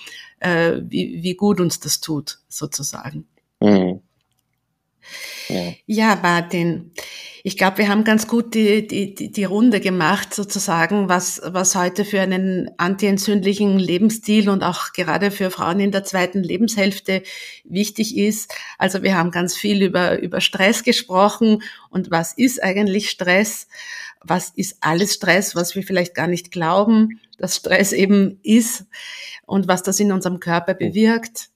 äh, 0.40 0.80
wie, 0.80 1.22
wie 1.22 1.34
gut 1.34 1.60
uns 1.60 1.78
das 1.78 2.00
tut, 2.00 2.38
sozusagen. 2.48 3.26
Mhm. 3.60 4.00
Ja, 5.48 5.72
ja 5.86 6.18
Martin. 6.22 6.92
Ich 7.44 7.56
glaube, 7.56 7.78
wir 7.78 7.88
haben 7.88 8.04
ganz 8.04 8.26
gut 8.26 8.54
die, 8.54 8.86
die, 8.86 9.14
die 9.32 9.44
Runde 9.44 9.80
gemacht, 9.80 10.34
sozusagen, 10.34 11.08
was, 11.08 11.40
was 11.44 11.74
heute 11.74 12.04
für 12.04 12.20
einen 12.20 12.70
antientzündlichen 12.78 13.78
Lebensstil 13.78 14.48
und 14.48 14.62
auch 14.62 14.92
gerade 14.92 15.30
für 15.30 15.50
Frauen 15.50 15.80
in 15.80 15.92
der 15.92 16.04
zweiten 16.04 16.42
Lebenshälfte 16.42 17.22
wichtig 17.64 18.16
ist. 18.16 18.52
Also 18.78 19.02
wir 19.02 19.16
haben 19.16 19.30
ganz 19.30 19.56
viel 19.56 19.82
über, 19.82 20.18
über 20.20 20.40
Stress 20.40 20.82
gesprochen 20.82 21.62
und 21.90 22.10
was 22.10 22.32
ist 22.32 22.62
eigentlich 22.62 23.10
Stress? 23.10 23.68
Was 24.20 24.50
ist 24.56 24.78
alles 24.80 25.14
Stress, 25.14 25.54
was 25.54 25.76
wir 25.76 25.82
vielleicht 25.84 26.14
gar 26.14 26.26
nicht 26.26 26.50
glauben, 26.50 27.20
dass 27.38 27.56
Stress 27.56 27.92
eben 27.92 28.40
ist 28.42 28.84
und 29.46 29.68
was 29.68 29.82
das 29.82 30.00
in 30.00 30.12
unserem 30.12 30.40
Körper 30.40 30.74
bewirkt. 30.74 31.50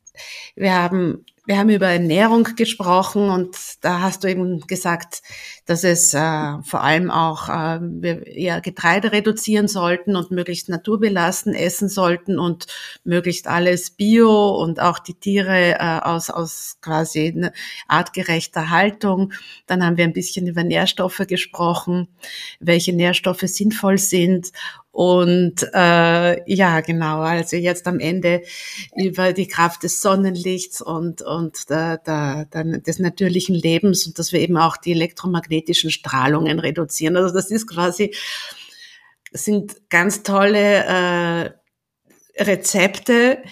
Wir 0.55 0.75
haben 0.75 1.25
wir 1.45 1.59
haben 1.59 1.71
über 1.71 1.89
Ernährung 1.89 2.45
gesprochen 2.55 3.29
und 3.29 3.57
da 3.81 4.01
hast 4.01 4.23
du 4.23 4.29
eben 4.29 4.61
gesagt, 4.61 5.23
dass 5.67 5.83
es 5.83 6.15
äh, 6.15 6.63
vor 6.63 6.83
allem 6.83 7.11
auch 7.11 7.49
äh, 7.49 7.81
wir 7.83 8.27
eher 8.29 8.61
Getreide 8.61 9.11
reduzieren 9.11 9.67
sollten 9.67 10.15
und 10.15 10.31
möglichst 10.31 10.69
naturbelassen 10.69 11.55
essen 11.55 11.89
sollten 11.89 12.39
und 12.39 12.67
möglichst 13.03 13.49
alles 13.49 13.91
Bio 13.91 14.51
und 14.51 14.81
auch 14.81 15.01
die 15.01 15.15
Tiere 15.15 15.81
äh, 15.81 16.01
aus, 16.03 16.31
aus 16.31 16.79
quasi 16.81 17.51
artgerechter 17.89 18.71
Haltung. 18.71 19.33
Dann 19.67 19.85
haben 19.85 19.97
wir 19.97 20.05
ein 20.05 20.13
bisschen 20.13 20.47
über 20.47 20.63
Nährstoffe 20.63 21.23
gesprochen, 21.27 22.07
welche 22.61 22.93
Nährstoffe 22.93 23.43
sinnvoll 23.43 23.99
sind 23.99 24.53
und 24.93 25.67
äh, 25.73 26.53
ja, 26.53 26.81
genau, 26.83 27.21
also 27.23 27.57
jetzt 27.57 27.87
am 27.87 27.99
Ende 27.99 28.43
über 28.95 29.33
die 29.33 29.49
Kraft 29.49 29.85
des 29.85 30.03
Sonnenlichts 30.03 30.83
und, 30.83 31.23
und 31.23 31.71
der, 31.71 31.97
der, 31.97 32.45
der, 32.53 32.65
des 32.65 32.99
natürlichen 32.99 33.55
Lebens 33.55 34.07
und 34.07 34.19
dass 34.19 34.33
wir 34.33 34.41
eben 34.41 34.59
auch 34.59 34.77
die 34.77 34.93
elektromagnetischen 34.93 35.91
Strahlungen 35.91 36.59
reduzieren. 36.59 37.17
Also 37.17 37.35
das 37.35 37.51
ist 37.51 37.67
quasi, 37.67 38.15
sind 39.33 39.89
ganz 39.89 40.23
tolle 40.23 40.85
äh, 40.85 41.51
Rezepte, 42.43 43.43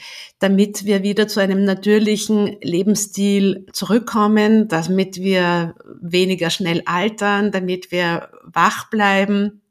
damit 0.40 0.84
wir 0.84 1.02
wieder 1.02 1.26
zu 1.26 1.40
einem 1.40 1.64
natürlichen 1.64 2.58
Lebensstil 2.60 3.66
zurückkommen, 3.72 4.68
damit 4.68 5.16
wir 5.16 5.74
weniger 6.02 6.50
schnell 6.50 6.82
altern, 6.84 7.50
damit 7.50 7.90
wir 7.90 8.28
wach 8.44 8.90
bleiben. 8.90 9.62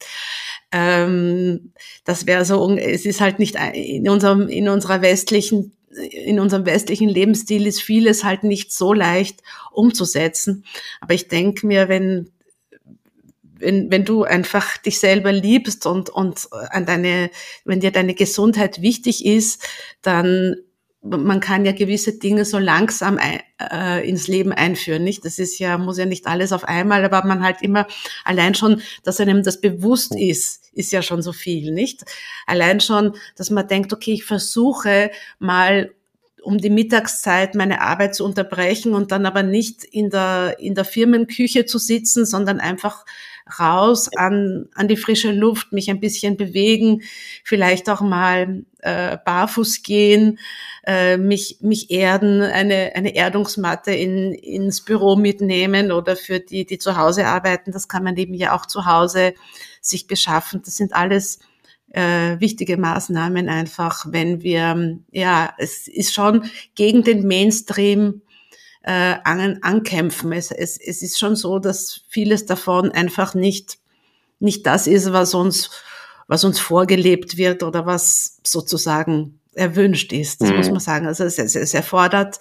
Ähm, 0.71 1.73
das 2.05 2.27
wäre 2.27 2.45
so, 2.45 2.75
es 2.77 3.05
ist 3.05 3.21
halt 3.21 3.39
nicht 3.39 3.55
in 3.73 4.07
unserem, 4.09 4.47
in 4.47 4.69
unserer 4.69 5.01
westlichen 5.01 5.73
in 6.11 6.39
unserem 6.39 6.65
westlichen 6.65 7.09
Lebensstil 7.09 7.65
ist 7.65 7.81
vieles 7.81 8.23
halt 8.23 8.43
nicht 8.43 8.71
so 8.71 8.93
leicht 8.93 9.41
umzusetzen. 9.71 10.63
Aber 11.01 11.13
ich 11.13 11.27
denke 11.27 11.65
mir, 11.65 11.89
wenn, 11.89 12.29
wenn, 13.41 13.91
wenn 13.91 14.05
du 14.05 14.23
einfach 14.23 14.77
dich 14.77 14.99
selber 14.99 15.31
liebst 15.31 15.85
und, 15.85 16.09
und 16.09 16.47
an 16.51 16.85
deine, 16.85 17.31
wenn 17.65 17.79
dir 17.79 17.91
deine 17.91 18.13
Gesundheit 18.13 18.81
wichtig 18.81 19.25
ist, 19.25 19.67
dann 20.01 20.55
man 21.01 21.39
kann 21.39 21.65
ja 21.65 21.71
gewisse 21.71 22.19
Dinge 22.19 22.43
so 22.43 22.57
langsam 22.57 23.17
ein, 23.17 23.39
äh, 23.59 24.07
ins 24.07 24.27
Leben 24.27 24.51
einführen, 24.51 25.03
nicht? 25.03 25.23
Das 25.23 25.39
ist 25.39 25.57
ja, 25.57 25.77
muss 25.77 25.97
ja 25.97 26.05
nicht 26.05 26.27
alles 26.27 26.51
auf 26.51 26.65
einmal, 26.65 27.05
aber 27.05 27.25
man 27.25 27.41
halt 27.41 27.61
immer 27.61 27.87
allein 28.25 28.53
schon, 28.53 28.81
dass 29.03 29.19
einem 29.19 29.43
das 29.43 29.61
bewusst 29.61 30.13
ist, 30.15 30.69
ist 30.73 30.91
ja 30.91 31.01
schon 31.01 31.21
so 31.21 31.31
viel, 31.31 31.71
nicht? 31.71 32.03
Allein 32.45 32.81
schon, 32.81 33.15
dass 33.37 33.49
man 33.49 33.67
denkt, 33.67 33.93
okay, 33.93 34.13
ich 34.13 34.25
versuche 34.25 35.11
mal 35.39 35.91
um 36.41 36.57
die 36.57 36.69
Mittagszeit 36.69 37.55
meine 37.55 37.81
Arbeit 37.81 38.15
zu 38.15 38.23
unterbrechen 38.23 38.93
und 38.93 39.11
dann 39.11 39.25
aber 39.25 39.43
nicht 39.43 39.83
in 39.83 40.09
der, 40.09 40.57
in 40.59 40.75
der 40.75 40.85
Firmenküche 40.85 41.65
zu 41.65 41.77
sitzen, 41.77 42.25
sondern 42.25 42.59
einfach 42.59 43.05
raus 43.57 44.09
an, 44.15 44.67
an 44.75 44.87
die 44.87 44.97
frische 44.97 45.31
Luft, 45.31 45.71
mich 45.71 45.89
ein 45.89 45.99
bisschen 45.99 46.37
bewegen, 46.37 47.01
vielleicht 47.43 47.89
auch 47.89 48.01
mal 48.01 48.63
äh, 48.79 49.17
barfuß 49.23 49.83
gehen, 49.83 50.39
äh, 50.85 51.17
mich, 51.17 51.57
mich 51.61 51.91
erden, 51.91 52.41
eine, 52.41 52.91
eine 52.95 53.15
Erdungsmatte 53.15 53.91
in, 53.91 54.33
ins 54.33 54.81
Büro 54.81 55.15
mitnehmen 55.15 55.91
oder 55.91 56.15
für 56.15 56.39
die, 56.39 56.65
die 56.65 56.77
zu 56.77 56.97
Hause 56.97 57.25
arbeiten, 57.25 57.71
das 57.71 57.87
kann 57.87 58.03
man 58.03 58.17
eben 58.17 58.33
ja 58.33 58.55
auch 58.55 58.65
zu 58.65 58.85
Hause 58.85 59.33
sich 59.81 60.07
beschaffen. 60.07 60.61
Das 60.63 60.75
sind 60.75 60.93
alles 60.93 61.39
äh, 61.91 62.39
wichtige 62.39 62.77
Maßnahmen 62.77 63.49
einfach, 63.49 64.05
wenn 64.09 64.43
wir, 64.43 64.99
ja, 65.11 65.53
es 65.57 65.87
ist 65.87 66.13
schon 66.13 66.49
gegen 66.75 67.03
den 67.03 67.27
Mainstream 67.27 68.21
äh, 68.89 69.19
an, 69.23 69.59
ankämpfen. 69.61 70.31
Es, 70.31 70.49
es, 70.49 70.79
es 70.79 71.03
ist 71.03 71.19
schon 71.19 71.35
so, 71.35 71.59
dass 71.59 72.01
vieles 72.09 72.47
davon 72.47 72.89
einfach 72.91 73.35
nicht, 73.35 73.77
nicht 74.39 74.65
das 74.65 74.87
ist, 74.87 75.13
was 75.13 75.35
uns, 75.35 75.69
was 76.27 76.43
uns 76.43 76.59
vorgelebt 76.59 77.37
wird 77.37 77.61
oder 77.61 77.85
was 77.85 78.39
sozusagen 78.43 79.39
erwünscht 79.53 80.11
ist. 80.11 80.41
Das 80.41 80.49
mhm. 80.49 80.57
muss 80.57 80.71
man 80.71 80.79
sagen. 80.79 81.05
Also 81.05 81.23
es, 81.23 81.37
es, 81.37 81.55
es 81.55 81.75
erfordert 81.75 82.39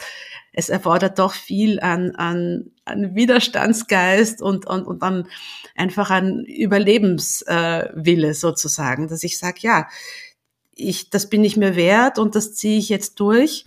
es 0.54 0.70
erfordert 0.70 1.18
doch 1.18 1.34
viel 1.34 1.78
an, 1.80 2.16
an, 2.16 2.72
an 2.84 3.14
Widerstandsgeist 3.14 4.42
und, 4.42 4.66
und, 4.66 4.86
und 4.86 5.02
dann 5.02 5.28
einfach 5.76 6.10
an 6.10 6.44
Überlebenswille 6.46 8.28
äh, 8.28 8.34
sozusagen, 8.34 9.06
dass 9.06 9.22
ich 9.22 9.38
sage, 9.38 9.58
ja, 9.60 9.86
ich, 10.74 11.10
das 11.10 11.28
bin 11.28 11.44
ich 11.44 11.56
mir 11.56 11.76
wert 11.76 12.18
und 12.18 12.34
das 12.34 12.54
ziehe 12.54 12.78
ich 12.78 12.88
jetzt 12.88 13.20
durch. 13.20 13.66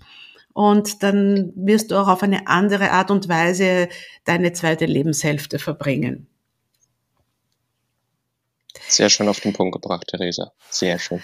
Und 0.54 1.04
dann 1.04 1.54
wirst 1.56 1.92
du 1.92 1.96
auch 1.96 2.08
auf 2.08 2.24
eine 2.24 2.48
andere 2.48 2.92
Art 2.92 3.12
und 3.12 3.30
Weise 3.30 3.90
deine 4.26 4.54
zweite 4.54 4.86
Lebenshälfte 4.86 5.60
verbringen. 5.60 6.28
Sehr 8.88 9.10
schön 9.10 9.30
auf 9.30 9.40
den 9.40 9.54
Punkt 9.54 9.74
gebracht, 9.74 10.08
Theresa. 10.08 10.52
Sehr 10.70 11.00
schön. 11.00 11.22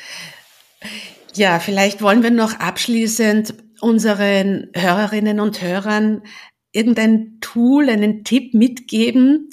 Ja, 1.34 1.60
vielleicht 1.60 2.02
wollen 2.02 2.24
wir 2.24 2.32
noch 2.32 2.60
abschließend 2.60 3.54
unseren 3.82 4.70
Hörerinnen 4.74 5.40
und 5.40 5.62
Hörern 5.62 6.24
irgendein 6.72 7.40
Tool, 7.42 7.90
einen 7.90 8.24
Tipp 8.24 8.54
mitgeben, 8.54 9.50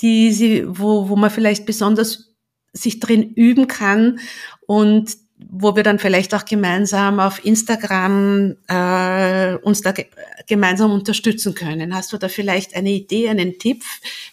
die 0.00 0.32
sie, 0.32 0.64
wo, 0.66 1.08
wo 1.08 1.16
man 1.16 1.30
vielleicht 1.30 1.66
besonders 1.66 2.34
sich 2.72 3.00
drin 3.00 3.32
üben 3.34 3.68
kann 3.68 4.18
und 4.66 5.16
wo 5.50 5.76
wir 5.76 5.82
dann 5.82 5.98
vielleicht 5.98 6.34
auch 6.34 6.44
gemeinsam 6.44 7.20
auf 7.20 7.44
Instagram 7.44 8.56
äh, 8.68 9.54
uns 9.56 9.82
da 9.82 9.92
ge 9.92 10.06
gemeinsam 10.46 10.92
unterstützen 10.92 11.54
können. 11.54 11.94
Hast 11.94 12.12
du 12.12 12.18
da 12.18 12.28
vielleicht 12.28 12.76
eine 12.76 12.90
Idee, 12.90 13.30
einen 13.30 13.58
Tipp, 13.58 13.82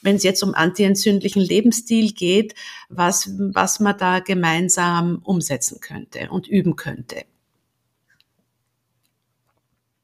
wenn 0.02 0.18
es 0.18 0.24
jetzt 0.24 0.44
um 0.44 0.54
antientzündlichen 0.54 1.42
Lebensstil 1.42 2.12
geht, 2.12 2.54
was, 2.90 3.30
was 3.38 3.80
man 3.80 3.98
da 3.98 4.20
gemeinsam 4.20 5.22
umsetzen 5.24 5.80
könnte 5.80 6.30
und 6.30 6.48
üben 6.48 6.76
könnte? 6.76 7.24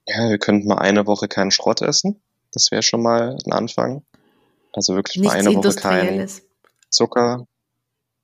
Ja, 0.07 0.29
wir 0.29 0.37
könnten 0.37 0.67
mal 0.67 0.79
eine 0.79 1.05
Woche 1.07 1.27
keinen 1.27 1.51
Schrott 1.51 1.81
essen. 1.81 2.21
Das 2.51 2.71
wäre 2.71 2.83
schon 2.83 3.01
mal 3.01 3.37
ein 3.45 3.51
Anfang. 3.51 4.03
Also 4.71 4.95
wirklich 4.95 5.17
Nichts 5.17 5.33
mal 5.33 5.39
eine 5.39 5.55
Woche 5.55 5.75
kein 5.75 6.29
Zucker, 6.89 7.45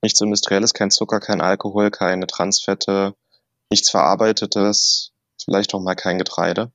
nichts 0.04 0.22
Industrielles, 0.22 0.74
kein 0.74 0.92
Zucker, 0.92 1.20
kein 1.20 1.42
Alkohol, 1.42 1.90
keine 1.90 2.28
Transfette, 2.28 3.16
nichts 3.72 3.90
Verarbeitetes, 3.90 5.12
vielleicht 5.44 5.74
auch 5.74 5.82
mal 5.82 5.96
kein 5.96 6.20
Getreide. 6.20 6.72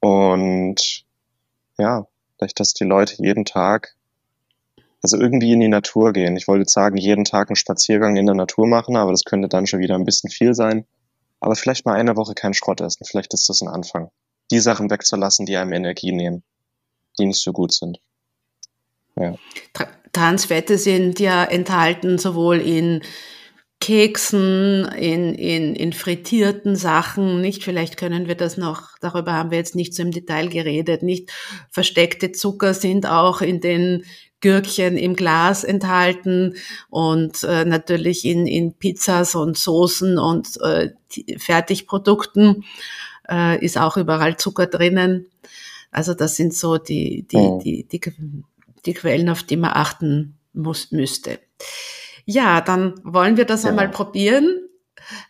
Und 0.00 1.04
ja, 1.78 2.06
vielleicht, 2.36 2.60
dass 2.60 2.74
die 2.74 2.84
Leute 2.84 3.14
jeden 3.22 3.44
Tag, 3.44 3.94
also 5.02 5.16
irgendwie 5.16 5.52
in 5.52 5.60
die 5.60 5.68
Natur 5.68 6.12
gehen. 6.12 6.36
Ich 6.36 6.48
wollte 6.48 6.62
jetzt 6.62 6.72
sagen, 6.72 6.96
jeden 6.96 7.24
Tag 7.24 7.48
einen 7.48 7.56
Spaziergang 7.56 8.16
in 8.16 8.26
der 8.26 8.34
Natur 8.34 8.66
machen, 8.66 8.96
aber 8.96 9.12
das 9.12 9.24
könnte 9.24 9.48
dann 9.48 9.66
schon 9.66 9.80
wieder 9.80 9.94
ein 9.94 10.04
bisschen 10.04 10.30
viel 10.30 10.54
sein. 10.54 10.84
Aber 11.40 11.54
vielleicht 11.54 11.86
mal 11.86 11.94
eine 11.94 12.16
Woche 12.16 12.34
keinen 12.34 12.54
Schrott 12.54 12.80
essen. 12.80 13.04
Vielleicht 13.04 13.32
ist 13.32 13.48
das 13.48 13.62
ein 13.62 13.68
Anfang. 13.68 14.10
Die 14.50 14.58
Sachen 14.58 14.90
wegzulassen, 14.90 15.46
die 15.46 15.56
einem 15.56 15.72
Energie 15.72 16.10
nehmen, 16.10 16.42
die 17.18 17.26
nicht 17.26 17.40
so 17.40 17.52
gut 17.52 17.72
sind. 17.72 18.00
Ja. 19.14 19.36
Transfette 20.12 20.78
sind 20.78 21.20
ja 21.20 21.44
enthalten 21.44 22.18
sowohl 22.18 22.60
in 22.60 23.02
Keksen, 23.80 24.86
in, 24.96 25.34
in, 25.34 25.76
in 25.76 25.92
frittierten 25.92 26.74
Sachen, 26.74 27.40
nicht? 27.40 27.62
Vielleicht 27.62 27.96
können 27.96 28.26
wir 28.26 28.34
das 28.34 28.56
noch, 28.56 28.98
darüber 29.00 29.34
haben 29.34 29.52
wir 29.52 29.58
jetzt 29.58 29.76
nicht 29.76 29.94
so 29.94 30.02
im 30.02 30.10
Detail 30.10 30.48
geredet, 30.48 31.02
nicht? 31.02 31.30
Versteckte 31.70 32.32
Zucker 32.32 32.74
sind 32.74 33.06
auch 33.06 33.40
in 33.40 33.60
den 33.60 34.04
Gürkchen 34.40 34.96
im 34.96 35.14
Glas 35.14 35.64
enthalten 35.64 36.54
und 36.90 37.42
äh, 37.44 37.64
natürlich 37.64 38.24
in, 38.24 38.46
in 38.46 38.72
Pizzas 38.72 39.34
und 39.34 39.56
Soßen 39.56 40.18
und 40.18 40.60
äh, 40.60 40.90
Fertigprodukten 41.38 42.64
äh, 43.28 43.64
ist 43.64 43.78
auch 43.78 43.96
überall 43.96 44.36
Zucker 44.36 44.66
drinnen. 44.66 45.26
Also 45.90 46.14
das 46.14 46.36
sind 46.36 46.54
so 46.54 46.78
die, 46.78 47.26
die, 47.30 47.36
oh. 47.36 47.60
die, 47.64 47.84
die, 47.84 48.00
die 48.86 48.94
Quellen, 48.94 49.28
auf 49.28 49.42
die 49.42 49.56
man 49.56 49.72
achten 49.74 50.38
muss, 50.52 50.90
müsste. 50.92 51.38
Ja, 52.24 52.60
dann 52.60 52.94
wollen 53.04 53.36
wir 53.36 53.44
das 53.44 53.62
ja. 53.62 53.70
einmal 53.70 53.88
probieren. 53.88 54.68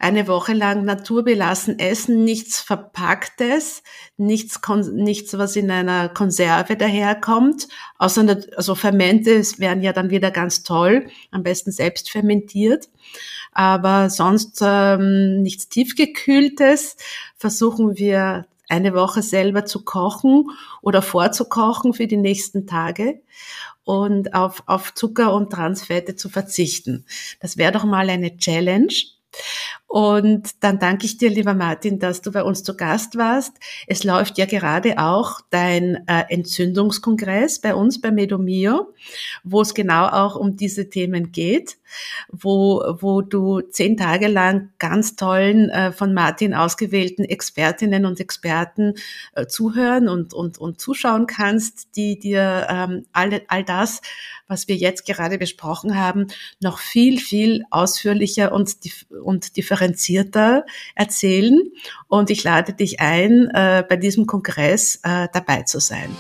Eine 0.01 0.27
Woche 0.27 0.55
lang 0.55 0.85
naturbelassen 0.85 1.79
essen, 1.79 2.25
nichts 2.25 2.61
Verpacktes, 2.61 3.85
nichts, 4.17 4.61
nichts, 4.93 5.39
was 5.39 5.55
in 5.55 5.71
einer 5.71 6.09
Konserve 6.09 6.77
daherkommt, 6.77 7.69
außer 7.99 8.41
also 8.57 8.75
Fermente 8.75 9.41
wären 9.59 9.83
ja 9.83 9.93
dann 9.93 10.11
wieder 10.11 10.33
ganz 10.33 10.65
toll, 10.65 11.07
am 11.31 11.45
besten 11.45 11.71
selbst 11.71 12.11
fermentiert. 12.11 12.89
Aber 13.53 14.11
sonst 14.11 14.61
ähm, 14.63 15.43
nichts 15.43 15.69
tiefgekühltes. 15.69 16.97
Versuchen 17.37 17.97
wir 17.97 18.47
eine 18.69 18.95
Woche 18.95 19.23
selber 19.23 19.65
zu 19.65 19.85
kochen 19.85 20.51
oder 20.83 21.03
vorzukochen 21.03 21.95
für 21.95 22.07
die 22.07 22.17
nächsten 22.17 22.67
Tage 22.67 23.21
und 23.85 24.35
auf, 24.35 24.63
auf 24.67 24.95
Zucker 24.95 25.33
und 25.33 25.51
Transfette 25.51 26.15
zu 26.15 26.29
verzichten. 26.29 27.07
Das 27.41 27.57
wäre 27.57 27.73
doch 27.73 27.85
mal 27.85 28.11
eine 28.11 28.37
Challenge. 28.37 28.93
Und 29.89 30.63
dann 30.63 30.79
danke 30.79 31.07
ich 31.07 31.17
dir, 31.17 31.31
lieber 31.31 31.55
Martin, 31.55 31.99
dass 31.99 32.21
du 32.21 32.31
bei 32.31 32.43
uns 32.43 32.63
zu 32.63 32.77
Gast 32.77 33.17
warst. 33.17 33.55
Es 33.87 34.05
läuft 34.05 34.37
ja 34.37 34.45
gerade 34.45 34.99
auch 34.99 35.41
dein 35.49 36.07
äh, 36.07 36.25
Entzündungskongress 36.29 37.61
bei 37.61 37.75
uns 37.75 37.99
bei 37.99 38.11
Medomio, 38.11 38.93
wo 39.45 39.63
es 39.63 39.73
genau 39.73 40.07
auch 40.09 40.37
um 40.37 40.57
diese 40.57 40.91
Themen 40.91 41.33
geht, 41.33 41.79
wo, 42.31 42.85
wo 43.01 43.23
du 43.23 43.63
zehn 43.63 43.97
Tage 43.97 44.29
lang 44.29 44.71
ganz 44.79 45.17
tollen, 45.17 45.71
äh, 45.71 45.91
von 45.91 46.13
Martin 46.13 46.53
ausgewählten 46.53 47.25
Expertinnen 47.25 48.05
und 48.05 48.21
Experten 48.21 48.93
äh, 49.33 49.47
zuhören 49.47 50.11
und, 50.11 50.35
und, 50.35 50.59
und 50.59 50.83
zuschauen 50.83 51.27
kannst, 51.27 51.97
die 51.97 52.19
dir 52.19 52.67
ähm, 52.69 53.07
all, 53.13 53.41
all 53.49 53.65
das 53.65 54.03
was 54.49 54.67
wir 54.67 54.77
jetzt 54.77 55.07
gerade 55.07 55.39
besprochen 55.39 55.97
haben, 55.97 56.27
noch 56.61 56.79
viel, 56.79 57.21
viel 57.21 57.65
ausführlicher 57.71 58.51
und, 58.53 58.75
und 59.29 59.59
differenzierter 59.59 60.65
erzählen. 60.95 61.61
Und 62.09 62.31
ich 62.31 62.45
lade 62.45 62.73
dich 62.73 63.01
ein, 63.01 63.51
äh, 63.53 63.85
bei 63.87 63.97
diesem 63.97 64.27
Kongress 64.27 65.01
äh, 65.03 65.29
dabei 65.31 65.63
zu 65.65 65.81
sein. 65.81 66.17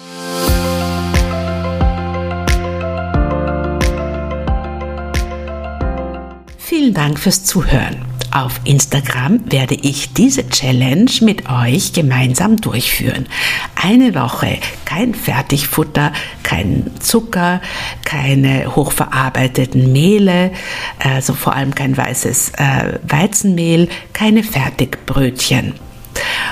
Vielen 6.59 6.93
Dank 6.93 7.19
fürs 7.19 7.45
Zuhören. 7.45 8.08
Auf 8.31 8.61
Instagram 8.65 9.51
werde 9.51 9.75
ich 9.75 10.13
diese 10.13 10.49
Challenge 10.49 11.11
mit 11.23 11.49
euch 11.49 11.93
gemeinsam 11.95 12.61
durchführen. 12.61 13.27
Eine 13.75 14.15
Woche 14.15 14.59
kein 14.85 15.15
Fertigfutter, 15.15 16.13
kein 16.43 16.91
Zucker, 17.01 17.63
keine 18.05 18.77
hochverarbeiteten 18.77 19.93
Mehle, 19.93 20.53
also 20.99 21.33
vor 21.33 21.55
allem 21.55 21.75
kein 21.75 21.97
weißes 21.97 22.53
äh, 22.59 22.99
Weizenmehl, 23.09 23.89
keine 24.13 24.43
Fertigbrötchen. 24.43 25.75